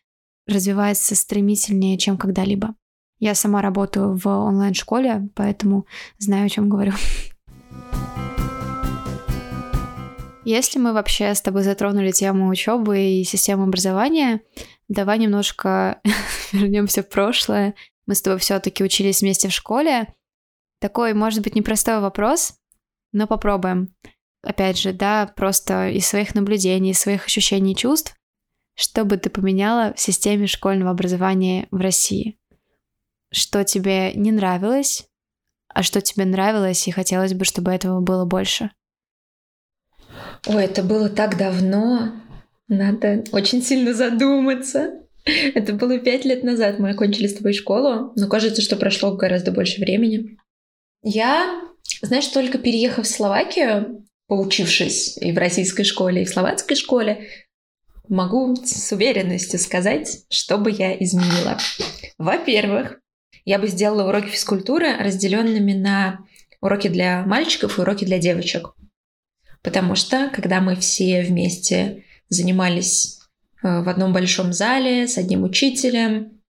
развивается 0.47 1.15
стремительнее, 1.15 1.99
чем 1.99 2.19
когда-либо. 2.19 2.75
Я 3.19 3.35
сама 3.35 3.63
работаю 3.63 4.17
в 4.17 4.27
онлайн-школе, 4.27 5.29
поэтому 5.35 5.87
знаю, 6.19 6.47
о 6.47 6.49
чем 6.49 6.69
говорю. 6.69 6.93
Если 10.45 10.81
мы 10.81 10.93
вообще 10.93 11.35
с 11.35 11.41
тобой 11.41 11.63
затронули 11.63 12.11
тему 12.11 12.49
учебы 12.49 13.01
и 13.01 13.25
системы 13.25 13.65
образования, 13.65 14.41
давай 14.89 15.19
немножко 15.19 16.01
вернемся 16.53 17.03
в 17.03 17.09
прошлое. 17.09 17.75
Мы 18.07 18.17
с 18.17 18.23
тобой 18.23 18.41
все-таки 18.41 18.83
учились 18.83 19.21
вместе 19.21 19.49
в 19.49 19.53
школе. 19.53 20.13
Такой, 20.81 21.15
может 21.15 21.43
быть, 21.45 21.55
непростой 21.55 22.01
вопрос, 22.01 22.55
но 23.13 23.29
попробуем. 23.29 23.95
Опять 24.43 24.79
же, 24.79 24.93
да, 24.93 25.33
просто 25.37 25.91
из 25.91 26.09
своих 26.09 26.35
наблюдений, 26.35 26.91
из 26.91 26.99
своих 26.99 27.27
ощущений 27.27 27.73
и 27.73 27.77
чувств, 27.77 28.17
что 28.75 29.05
бы 29.05 29.19
ты 29.19 29.31
поменяла 29.31 29.95
в 29.95 30.01
системе 30.01 30.49
школьного 30.49 30.91
образования 30.91 31.69
в 31.71 31.77
России? 31.77 32.37
Что 33.31 33.63
тебе 33.65 34.13
не 34.15 34.33
нравилось, 34.33 35.07
а 35.69 35.85
что 35.85 36.01
тебе 36.01 36.25
нравилось 36.25 36.89
и 36.89 36.91
хотелось 36.91 37.33
бы, 37.33 37.45
чтобы 37.45 37.71
этого 37.71 38.01
было 38.01 38.25
больше? 38.25 38.73
Ой, 40.47 40.65
это 40.65 40.83
было 40.83 41.09
так 41.09 41.37
давно. 41.37 42.13
Надо 42.69 43.25
очень 43.33 43.63
сильно 43.63 43.95
задуматься. 43.95 45.03
Это 45.25 45.73
было 45.73 45.99
пять 45.99 46.25
лет 46.25 46.43
назад. 46.43 46.79
Мы 46.79 46.91
окончили 46.91 47.29
с 47.29 47.35
тобой 47.35 47.53
школу, 47.53 48.13
но 48.17 48.29
кажется, 48.29 48.61
что 48.61 48.77
прошло 48.77 49.13
гораздо 49.13 49.53
больше 49.53 49.81
времени. 49.81 50.37
Я, 51.03 51.63
знаешь, 52.01 52.27
только 52.29 52.59
переехав 52.59 53.07
в 53.07 53.09
Словакию, 53.09 54.05
поучившись 54.27 55.17
и 55.19 55.31
в 55.33 55.39
российской 55.39 55.85
школе, 55.85 56.23
и 56.23 56.25
в 56.25 56.31
словацкой 56.31 56.77
школе, 56.77 57.29
могу 58.09 58.57
с 58.57 58.91
уверенностью 58.93 59.61
сказать, 59.61 60.25
что 60.29 60.59
бы 60.59 60.71
я 60.71 60.97
изменила. 60.97 61.59
Во-первых, 62.19 62.99
я 63.45 63.59
бы 63.59 63.69
сделала 63.69 64.09
уроки 64.09 64.29
физкультуры 64.29 64.97
разделенными 64.97 65.73
на 65.73 66.21
уроки 66.61 66.89
для 66.89 67.25
мальчиков 67.27 67.79
и 67.79 67.83
уроки 67.83 68.05
для 68.05 68.19
девочек. 68.19 68.75
Потому 69.63 69.95
что, 69.95 70.31
когда 70.35 70.61
мы 70.61 70.77
все 70.77 71.23
вместе 71.23 72.05
занимались 72.29 73.21
э, 73.63 73.83
в 73.83 73.89
одном 73.89 74.13
большом 74.13 74.53
зале 74.53 75.07
с 75.07 75.19
одним 75.19 75.45
учителем, 75.45 76.41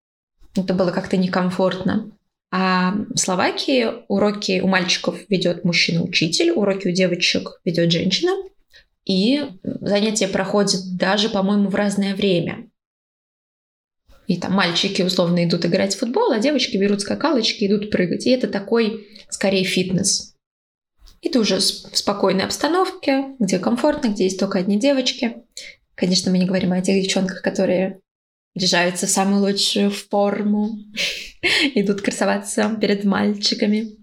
это 0.56 0.73
было 0.73 0.91
как-то 0.91 1.17
некомфортно. 1.17 2.12
А 2.52 2.93
в 3.10 3.17
Словакии 3.17 3.88
уроки 4.08 4.62
у 4.62 4.67
мальчиков 4.67 5.17
ведет 5.30 5.63
мужчина-учитель, 5.63 6.52
уроки 6.52 6.88
у 6.88 6.91
девочек 6.91 7.60
ведет 7.65 7.91
женщина. 7.91 8.32
И 9.06 9.43
занятия 9.63 10.28
проходят 10.28 10.95
даже, 10.95 11.30
по-моему, 11.30 11.69
в 11.69 11.76
разное 11.76 12.15
время. 12.15 12.69
И 14.28 14.38
там 14.38 14.54
мальчики 14.54 15.02
условно 15.02 15.43
идут 15.43 15.65
играть 15.65 15.95
в 15.95 15.99
футбол, 15.99 16.32
а 16.32 16.39
девочки 16.39 16.78
берут 16.78 17.02
скакалочки, 17.02 17.65
идут 17.65 17.91
прыгать. 17.91 18.26
И 18.26 18.32
это 18.32 18.47
такой, 18.47 19.08
скорее, 19.30 19.63
фитнес. 19.63 20.33
И 21.24 21.30
ты 21.30 21.40
уже 21.40 21.58
в 21.58 21.62
спокойной 21.62 22.44
обстановке, 22.44 23.36
где 23.40 23.58
комфортно, 23.58 24.10
где 24.10 24.26
есть 24.26 24.40
только 24.40 24.60
одни 24.60 24.78
девочки. 24.78 25.38
Конечно, 25.96 26.30
мы 26.30 26.38
не 26.38 26.46
говорим 26.46 26.74
о 26.74 26.82
тех 26.82 27.02
девчонках, 27.02 27.42
которые 27.42 28.02
держаются 28.56 29.08
в 29.08 29.10
самую 29.10 29.42
лучшую 29.42 29.90
форму, 29.90 30.78
идут 31.76 32.02
красоваться 32.02 32.78
перед 32.80 33.06
мальчиками. 33.06 33.98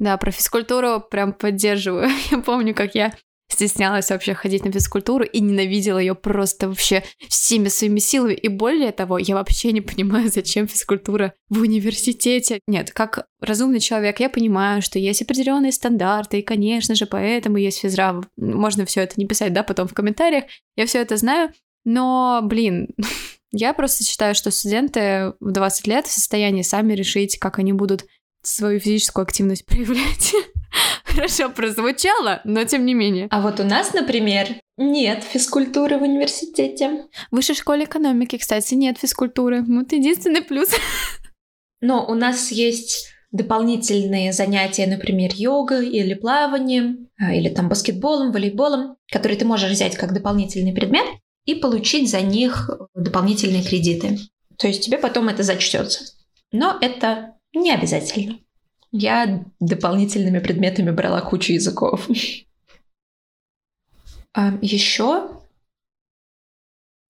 Да, 0.00 0.16
про 0.16 0.32
физкультуру 0.32 1.00
прям 1.00 1.32
поддерживаю. 1.32 2.10
Я 2.32 2.38
помню, 2.38 2.74
как 2.74 2.94
я 2.96 3.14
стеснялась 3.48 4.10
вообще 4.10 4.34
ходить 4.34 4.64
на 4.64 4.72
физкультуру 4.72 5.24
и 5.24 5.40
ненавидела 5.40 5.98
ее 5.98 6.14
просто 6.14 6.68
вообще 6.68 7.02
всеми 7.28 7.68
своими 7.68 7.98
силами. 7.98 8.34
И 8.34 8.48
более 8.48 8.92
того, 8.92 9.18
я 9.18 9.34
вообще 9.34 9.72
не 9.72 9.80
понимаю, 9.80 10.30
зачем 10.30 10.66
физкультура 10.66 11.34
в 11.48 11.60
университете. 11.60 12.60
Нет, 12.66 12.90
как 12.90 13.26
разумный 13.40 13.80
человек, 13.80 14.20
я 14.20 14.28
понимаю, 14.28 14.82
что 14.82 14.98
есть 14.98 15.22
определенные 15.22 15.72
стандарты, 15.72 16.40
и, 16.40 16.42
конечно 16.42 16.94
же, 16.94 17.06
поэтому 17.06 17.56
есть 17.56 17.80
физра. 17.80 18.20
Можно 18.36 18.84
все 18.86 19.02
это 19.02 19.14
не 19.16 19.26
писать, 19.26 19.52
да, 19.52 19.62
потом 19.62 19.88
в 19.88 19.94
комментариях. 19.94 20.44
Я 20.76 20.86
все 20.86 21.00
это 21.00 21.16
знаю, 21.16 21.50
но, 21.84 22.40
блин, 22.42 22.88
я 23.52 23.72
просто 23.72 24.04
считаю, 24.04 24.34
что 24.34 24.50
студенты 24.50 25.32
в 25.40 25.52
20 25.52 25.86
лет 25.86 26.06
в 26.06 26.12
состоянии 26.12 26.62
сами 26.62 26.94
решить, 26.94 27.38
как 27.38 27.58
они 27.58 27.72
будут 27.72 28.04
свою 28.42 28.80
физическую 28.80 29.22
активность 29.22 29.66
проявлять. 29.66 30.34
Хорошо 31.16 31.48
прозвучало, 31.48 32.42
но 32.44 32.64
тем 32.64 32.84
не 32.84 32.92
менее. 32.92 33.28
А 33.30 33.40
вот 33.40 33.58
у 33.58 33.64
нас, 33.64 33.94
например, 33.94 34.48
нет 34.76 35.24
физкультуры 35.24 35.96
в 35.96 36.02
университете. 36.02 37.06
В 37.30 37.36
высшей 37.36 37.54
школе 37.54 37.84
экономики, 37.84 38.36
кстати, 38.36 38.74
нет 38.74 38.98
физкультуры. 38.98 39.62
Вот 39.62 39.92
единственный 39.92 40.42
плюс. 40.42 40.68
Но 41.80 42.06
у 42.06 42.14
нас 42.14 42.52
есть 42.52 43.08
дополнительные 43.32 44.34
занятия, 44.34 44.86
например, 44.86 45.30
йога 45.34 45.80
или 45.80 46.12
плавание, 46.12 46.96
а, 47.18 47.34
или 47.34 47.48
там 47.48 47.70
баскетболом, 47.70 48.30
волейболом, 48.30 48.96
которые 49.10 49.38
ты 49.38 49.46
можешь 49.46 49.70
взять 49.70 49.96
как 49.96 50.12
дополнительный 50.12 50.74
предмет 50.74 51.06
и 51.46 51.54
получить 51.54 52.10
за 52.10 52.20
них 52.20 52.70
дополнительные 52.94 53.62
кредиты. 53.62 54.18
То 54.58 54.68
есть 54.68 54.84
тебе 54.84 54.98
потом 54.98 55.28
это 55.28 55.42
зачтется. 55.42 56.04
Но 56.52 56.76
это 56.80 57.36
не 57.54 57.72
обязательно. 57.72 58.38
Я 58.92 59.44
дополнительными 59.60 60.38
предметами 60.38 60.90
брала 60.90 61.20
кучу 61.20 61.52
языков. 61.52 62.08
А 64.34 64.52
еще, 64.60 65.30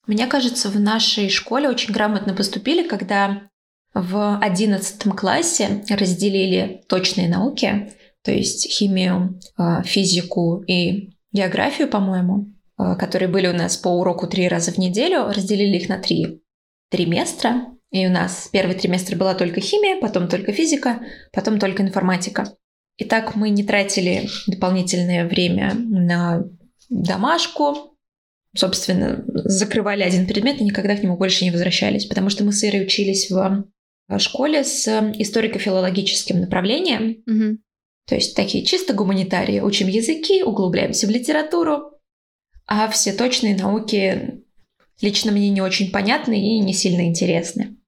мне 0.06 0.26
кажется, 0.26 0.70
в 0.70 0.78
нашей 0.78 1.28
школе 1.28 1.68
очень 1.68 1.92
грамотно 1.92 2.34
поступили, 2.34 2.86
когда 2.86 3.48
в 3.94 4.38
одиннадцатом 4.38 5.12
классе 5.12 5.84
разделили 5.88 6.84
точные 6.88 7.28
науки, 7.28 7.92
то 8.22 8.30
есть 8.30 8.70
химию, 8.70 9.40
а, 9.56 9.82
физику 9.82 10.62
и 10.66 11.14
географию, 11.32 11.88
по-моему, 11.88 12.52
а, 12.76 12.94
которые 12.96 13.28
были 13.28 13.46
у 13.46 13.54
нас 13.54 13.76
по 13.76 13.88
уроку 13.88 14.26
три 14.26 14.48
раза 14.48 14.72
в 14.72 14.78
неделю, 14.78 15.26
разделили 15.28 15.78
их 15.78 15.88
на 15.88 15.98
три 15.98 16.42
триместра, 16.90 17.75
И 17.97 18.07
у 18.07 18.11
нас 18.11 18.51
первый 18.53 18.74
триместр 18.74 19.16
была 19.16 19.34
только 19.34 19.62
химия, 19.62 19.99
потом 19.99 20.28
только 20.28 20.53
физика, 20.53 21.01
потом 21.32 21.59
только 21.59 21.82
информатика. 21.82 22.55
И 22.99 23.05
так 23.05 23.34
мы 23.36 23.49
не 23.49 23.64
тратили 23.64 24.28
дополнительное 24.47 25.26
время 25.26 25.72
на 25.74 26.44
домашку, 26.90 27.97
собственно, 28.55 29.24
закрывали 29.26 30.03
один 30.03 30.26
предмет 30.26 30.61
и 30.61 30.64
никогда 30.64 30.94
к 30.94 31.03
нему 31.03 31.16
больше 31.16 31.44
не 31.44 31.51
возвращались, 31.51 32.05
потому 32.05 32.28
что 32.28 32.44
мы 32.44 32.53
с 32.53 32.62
Ирой 32.64 32.82
учились 32.84 33.30
в 33.30 33.64
школе 34.18 34.62
с 34.62 34.86
историко-филологическим 34.86 36.38
направлением. 36.38 37.22
Мгм. 37.24 37.59
То 38.07 38.14
есть 38.14 38.36
такие 38.36 38.62
чисто 38.62 38.92
гуманитарии. 38.92 39.61
Учим 39.61 39.88
языки, 39.88 40.42
углубляемся 40.42 41.07
в 41.07 41.11
литературу, 41.11 41.92
а 42.66 42.88
все 42.88 43.14
точные 43.14 43.57
науки 43.57 44.42
лично 45.01 45.32
мне 45.32 45.49
не 45.49 45.62
очень 45.62 45.90
понятны 45.90 46.38
и 46.38 46.59
не 46.61 46.74
сильно 46.74 47.07
интересны. 47.07 47.78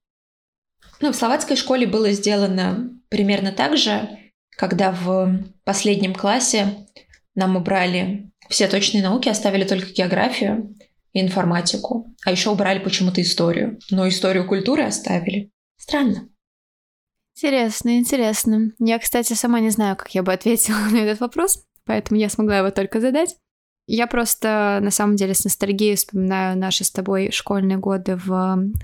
Ну, 1.01 1.11
в 1.11 1.15
словацкой 1.15 1.55
школе 1.55 1.87
было 1.87 2.11
сделано 2.11 2.91
примерно 3.09 3.51
так 3.51 3.77
же, 3.77 4.09
когда 4.49 4.91
в 4.91 5.43
последнем 5.63 6.13
классе 6.13 6.87
нам 7.35 7.55
убрали 7.55 8.31
все 8.49 8.67
точные 8.67 9.03
науки, 9.03 9.29
оставили 9.29 9.63
только 9.63 9.91
географию 9.91 10.75
и 11.13 11.21
информатику, 11.21 12.13
а 12.25 12.31
еще 12.31 12.49
убрали 12.49 12.79
почему-то 12.79 13.21
историю, 13.21 13.79
но 13.89 14.07
историю 14.07 14.47
культуры 14.47 14.83
оставили. 14.83 15.51
Странно. 15.77 16.29
Интересно, 17.35 17.97
интересно. 17.97 18.73
Я, 18.79 18.99
кстати, 18.99 19.33
сама 19.33 19.61
не 19.61 19.69
знаю, 19.69 19.95
как 19.95 20.13
я 20.13 20.23
бы 20.23 20.33
ответила 20.33 20.77
на 20.91 20.97
этот 20.97 21.21
вопрос, 21.21 21.63
поэтому 21.85 22.19
я 22.19 22.29
смогла 22.29 22.57
его 22.57 22.71
только 22.71 22.99
задать. 22.99 23.37
Я 23.87 24.05
просто, 24.05 24.79
на 24.81 24.91
самом 24.91 25.15
деле, 25.15 25.33
с 25.33 25.45
ностальгией 25.45 25.95
вспоминаю 25.95 26.57
наши 26.57 26.83
с 26.83 26.91
тобой 26.91 27.31
школьные 27.31 27.77
годы 27.77 28.17
в 28.17 28.29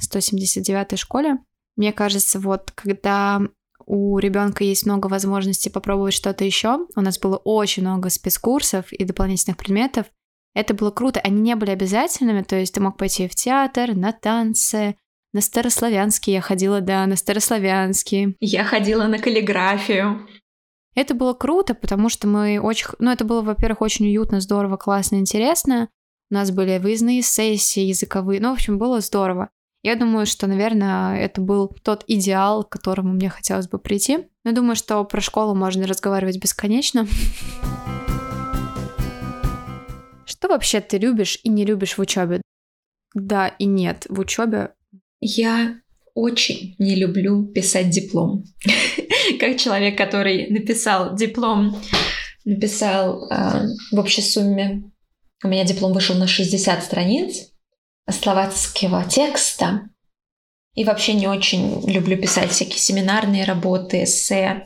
179-й 0.01 0.97
школе. 0.97 1.37
Мне 1.75 1.93
кажется, 1.93 2.39
вот 2.39 2.71
когда 2.73 3.41
у 3.85 4.17
ребенка 4.17 4.63
есть 4.63 4.85
много 4.85 5.07
возможностей 5.07 5.69
попробовать 5.69 6.13
что-то 6.13 6.43
еще, 6.43 6.87
у 6.95 7.01
нас 7.01 7.19
было 7.19 7.37
очень 7.37 7.83
много 7.83 8.09
спецкурсов 8.09 8.91
и 8.91 9.03
дополнительных 9.03 9.57
предметов. 9.57 10.07
Это 10.53 10.73
было 10.73 10.89
круто. 10.89 11.19
Они 11.19 11.41
не 11.41 11.55
были 11.55 11.71
обязательными, 11.71 12.41
то 12.41 12.55
есть 12.55 12.73
ты 12.73 12.79
мог 12.79 12.97
пойти 12.97 13.27
в 13.27 13.35
театр, 13.35 13.93
на 13.93 14.13
танцы, 14.13 14.95
на 15.33 15.41
старославянский. 15.41 16.33
Я 16.33 16.41
ходила, 16.41 16.79
да, 16.79 17.05
на 17.05 17.17
старославянский. 17.17 18.37
Я 18.39 18.63
ходила 18.63 19.03
на 19.05 19.19
каллиграфию. 19.19 20.25
Это 20.95 21.13
было 21.13 21.33
круто, 21.33 21.75
потому 21.75 22.07
что 22.07 22.27
мы 22.27 22.57
очень... 22.59 22.87
Ну, 22.99 23.11
это 23.11 23.25
было, 23.25 23.41
во-первых, 23.41 23.81
очень 23.81 24.05
уютно, 24.05 24.39
здорово, 24.39 24.77
классно, 24.77 25.17
интересно. 25.17 25.89
У 26.31 26.35
нас 26.35 26.51
были 26.51 26.77
выездные 26.77 27.21
сессии 27.21 27.81
языковые. 27.81 28.39
Ну, 28.39 28.51
в 28.51 28.53
общем, 28.53 28.77
было 28.77 29.01
здорово. 29.01 29.49
Я 29.85 29.95
думаю, 29.95 30.25
что, 30.25 30.47
наверное, 30.47 31.15
это 31.19 31.41
был 31.41 31.67
тот 31.83 32.05
идеал, 32.07 32.63
к 32.63 32.69
которому 32.69 33.13
мне 33.13 33.29
хотелось 33.29 33.67
бы 33.67 33.77
прийти. 33.77 34.17
Но 34.43 34.51
думаю, 34.51 34.75
что 34.75 35.03
про 35.03 35.21
школу 35.21 35.53
можно 35.53 35.85
разговаривать 35.85 36.39
бесконечно. 36.39 37.05
Что 40.25 40.47
вообще 40.47 40.81
ты 40.81 40.97
любишь 40.97 41.39
и 41.43 41.49
не 41.49 41.65
любишь 41.65 41.99
в 41.99 42.01
учебе? 42.01 42.41
Да 43.13 43.47
и 43.47 43.65
нет. 43.65 44.07
В 44.09 44.19
учебе 44.19 44.71
Я 45.19 45.75
очень 46.15 46.75
не 46.79 46.95
люблю 46.95 47.45
писать 47.45 47.91
диплом. 47.91 48.43
Как 49.39 49.59
человек, 49.59 49.95
который 49.99 50.49
написал 50.49 51.15
диплом, 51.15 51.79
написал 52.43 53.29
э, 53.29 53.67
в 53.91 53.99
общей 53.99 54.23
сумме, 54.23 54.81
у 55.43 55.47
меня 55.47 55.63
диплом 55.63 55.93
вышел 55.93 56.15
на 56.15 56.25
60 56.25 56.83
страниц 56.83 57.51
словацкого 58.09 59.05
текста. 59.05 59.89
И 60.73 60.83
вообще 60.83 61.13
не 61.13 61.27
очень 61.27 61.89
люблю 61.89 62.17
писать 62.17 62.51
всякие 62.51 62.79
семинарные 62.79 63.45
работы, 63.45 64.03
эссе. 64.03 64.65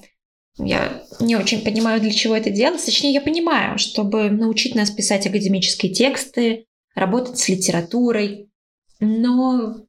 Я 0.57 1.03
не 1.19 1.35
очень 1.35 1.63
понимаю, 1.63 2.01
для 2.01 2.11
чего 2.11 2.35
это 2.35 2.49
делать. 2.49 2.83
Точнее, 2.83 3.13
я 3.13 3.21
понимаю, 3.21 3.77
чтобы 3.77 4.29
научить 4.29 4.75
нас 4.75 4.89
писать 4.89 5.27
академические 5.27 5.93
тексты, 5.93 6.65
работать 6.95 7.37
с 7.37 7.47
литературой. 7.47 8.49
Но 8.99 9.85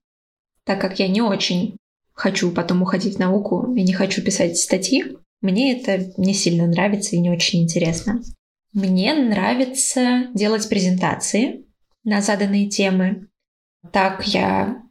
так 0.65 0.81
как 0.81 0.99
я 0.99 1.09
не 1.09 1.23
очень 1.23 1.77
хочу 2.13 2.53
потом 2.53 2.83
уходить 2.83 3.17
в 3.17 3.19
науку 3.19 3.75
и 3.75 3.83
не 3.83 3.93
хочу 3.93 4.23
писать 4.23 4.59
статьи, 4.59 5.17
мне 5.41 5.77
это 5.77 6.13
не 6.19 6.35
сильно 6.35 6.67
нравится 6.67 7.17
и 7.17 7.19
не 7.19 7.31
очень 7.31 7.63
интересно. 7.63 8.23
Мне 8.73 9.15
нравится 9.15 10.29
делать 10.35 10.69
презентации 10.69 11.65
на 12.05 12.21
заданные 12.21 12.69
темы. 12.69 13.30
Так 13.93 14.27
я 14.27 14.83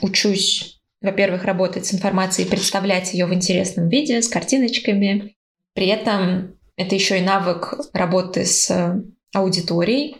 учусь, 0.00 0.80
во-первых, 1.00 1.44
работать 1.44 1.86
с 1.86 1.94
информацией, 1.94 2.48
представлять 2.48 3.12
ее 3.12 3.26
в 3.26 3.34
интересном 3.34 3.88
виде, 3.88 4.20
с 4.20 4.28
картиночками. 4.28 5.36
При 5.74 5.86
этом 5.86 6.58
это 6.76 6.94
еще 6.94 7.18
и 7.18 7.22
навык 7.22 7.74
работы 7.92 8.44
с 8.44 9.02
аудиторией. 9.34 10.16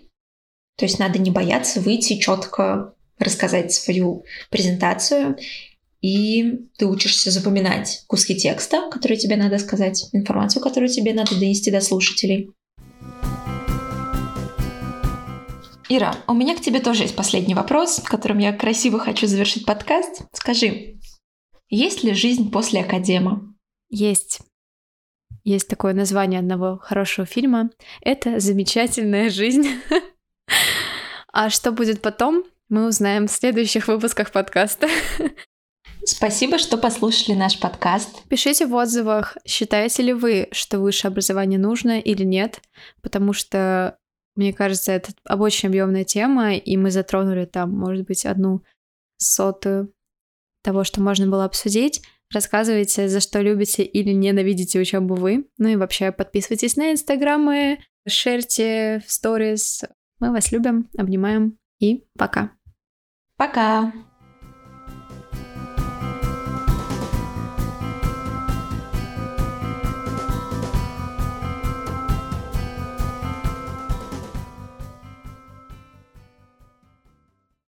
То 0.77 0.85
есть 0.85 0.99
надо 0.99 1.18
не 1.18 1.31
бояться 1.31 1.81
выйти 1.81 2.18
четко 2.18 2.95
рассказать 3.18 3.73
свою 3.73 4.25
презентацию, 4.51 5.37
и 6.01 6.66
ты 6.77 6.87
учишься 6.87 7.31
запоминать 7.31 8.05
куски 8.09 8.35
текста, 8.35 8.91
которые 8.91 9.18
тебе 9.18 9.37
надо 9.37 9.59
сказать, 9.59 10.09
информацию, 10.12 10.62
которую 10.62 10.89
тебе 10.89 11.14
надо 11.14 11.35
донести 11.39 11.70
до 11.70 11.81
слушателей. 11.81 12.51
Ира, 15.95 16.14
у 16.26 16.32
меня 16.32 16.57
к 16.57 16.61
тебе 16.61 16.80
тоже 16.80 17.03
есть 17.03 17.16
последний 17.16 17.55
вопрос, 17.55 18.01
которым 18.05 18.38
я 18.38 18.53
красиво 18.53 18.99
хочу 18.99 19.26
завершить 19.26 19.66
подкаст. 19.66 20.22
Скажи, 20.32 20.99
есть 21.68 22.03
ли 22.03 22.14
жизнь 22.14 22.51
после 22.51 22.80
академа? 22.80 23.53
есть. 23.93 24.40
Есть 25.45 25.68
такое 25.68 25.93
название 25.93 26.40
одного 26.40 26.78
хорошего 26.78 27.26
фильма. 27.26 27.70
Это 28.01 28.40
«Замечательная 28.40 29.30
жизнь». 29.30 29.68
А 31.34 31.49
что 31.49 31.72
будет 31.72 32.03
потом, 32.03 32.45
мы 32.68 32.86
узнаем 32.86 33.26
в 33.26 33.30
следующих 33.30 33.88
выпусках 33.88 34.32
подкаста. 34.32 34.86
Спасибо, 36.05 36.59
что 36.59 36.76
послушали 36.76 37.34
наш 37.34 37.59
подкаст. 37.59 38.22
Пишите 38.28 38.66
в 38.66 38.74
отзывах, 38.74 39.38
считаете 39.47 40.03
ли 40.03 40.12
вы, 40.12 40.49
что 40.53 40.78
высшее 40.78 41.11
образование 41.11 41.59
нужно 41.59 42.01
или 42.01 42.22
нет, 42.22 42.61
потому 43.01 43.32
что, 43.32 43.97
мне 44.35 44.53
кажется, 44.53 44.93
это 44.93 45.12
очень 45.28 45.68
объемная 45.68 46.05
тема, 46.05 46.55
и 46.55 46.76
мы 46.76 46.91
затронули 46.91 47.45
там, 47.45 47.70
может 47.70 48.07
быть, 48.07 48.24
одну 48.24 48.62
сотую 49.18 49.93
того, 50.62 50.85
что 50.85 51.01
можно 51.01 51.26
было 51.26 51.45
обсудить. 51.45 52.03
Рассказывайте, 52.33 53.09
за 53.09 53.20
что 53.20 53.41
любите 53.41 53.83
или 53.83 54.12
ненавидите 54.12 54.80
учебу 54.80 55.14
вы. 55.14 55.49
Ну 55.59 55.68
и 55.68 55.76
вообще 55.76 56.12
подписывайтесь 56.12 56.76
на 56.76 56.93
инстаграмы, 56.93 57.78
шерьте 58.09 59.03
в 59.07 59.12
сторис. 59.12 59.85
Мы 60.18 60.30
вас 60.30 60.51
любим, 60.51 60.89
обнимаем 60.97 61.59
и 61.78 62.07
пока. 62.16 62.53
Пока! 63.37 63.93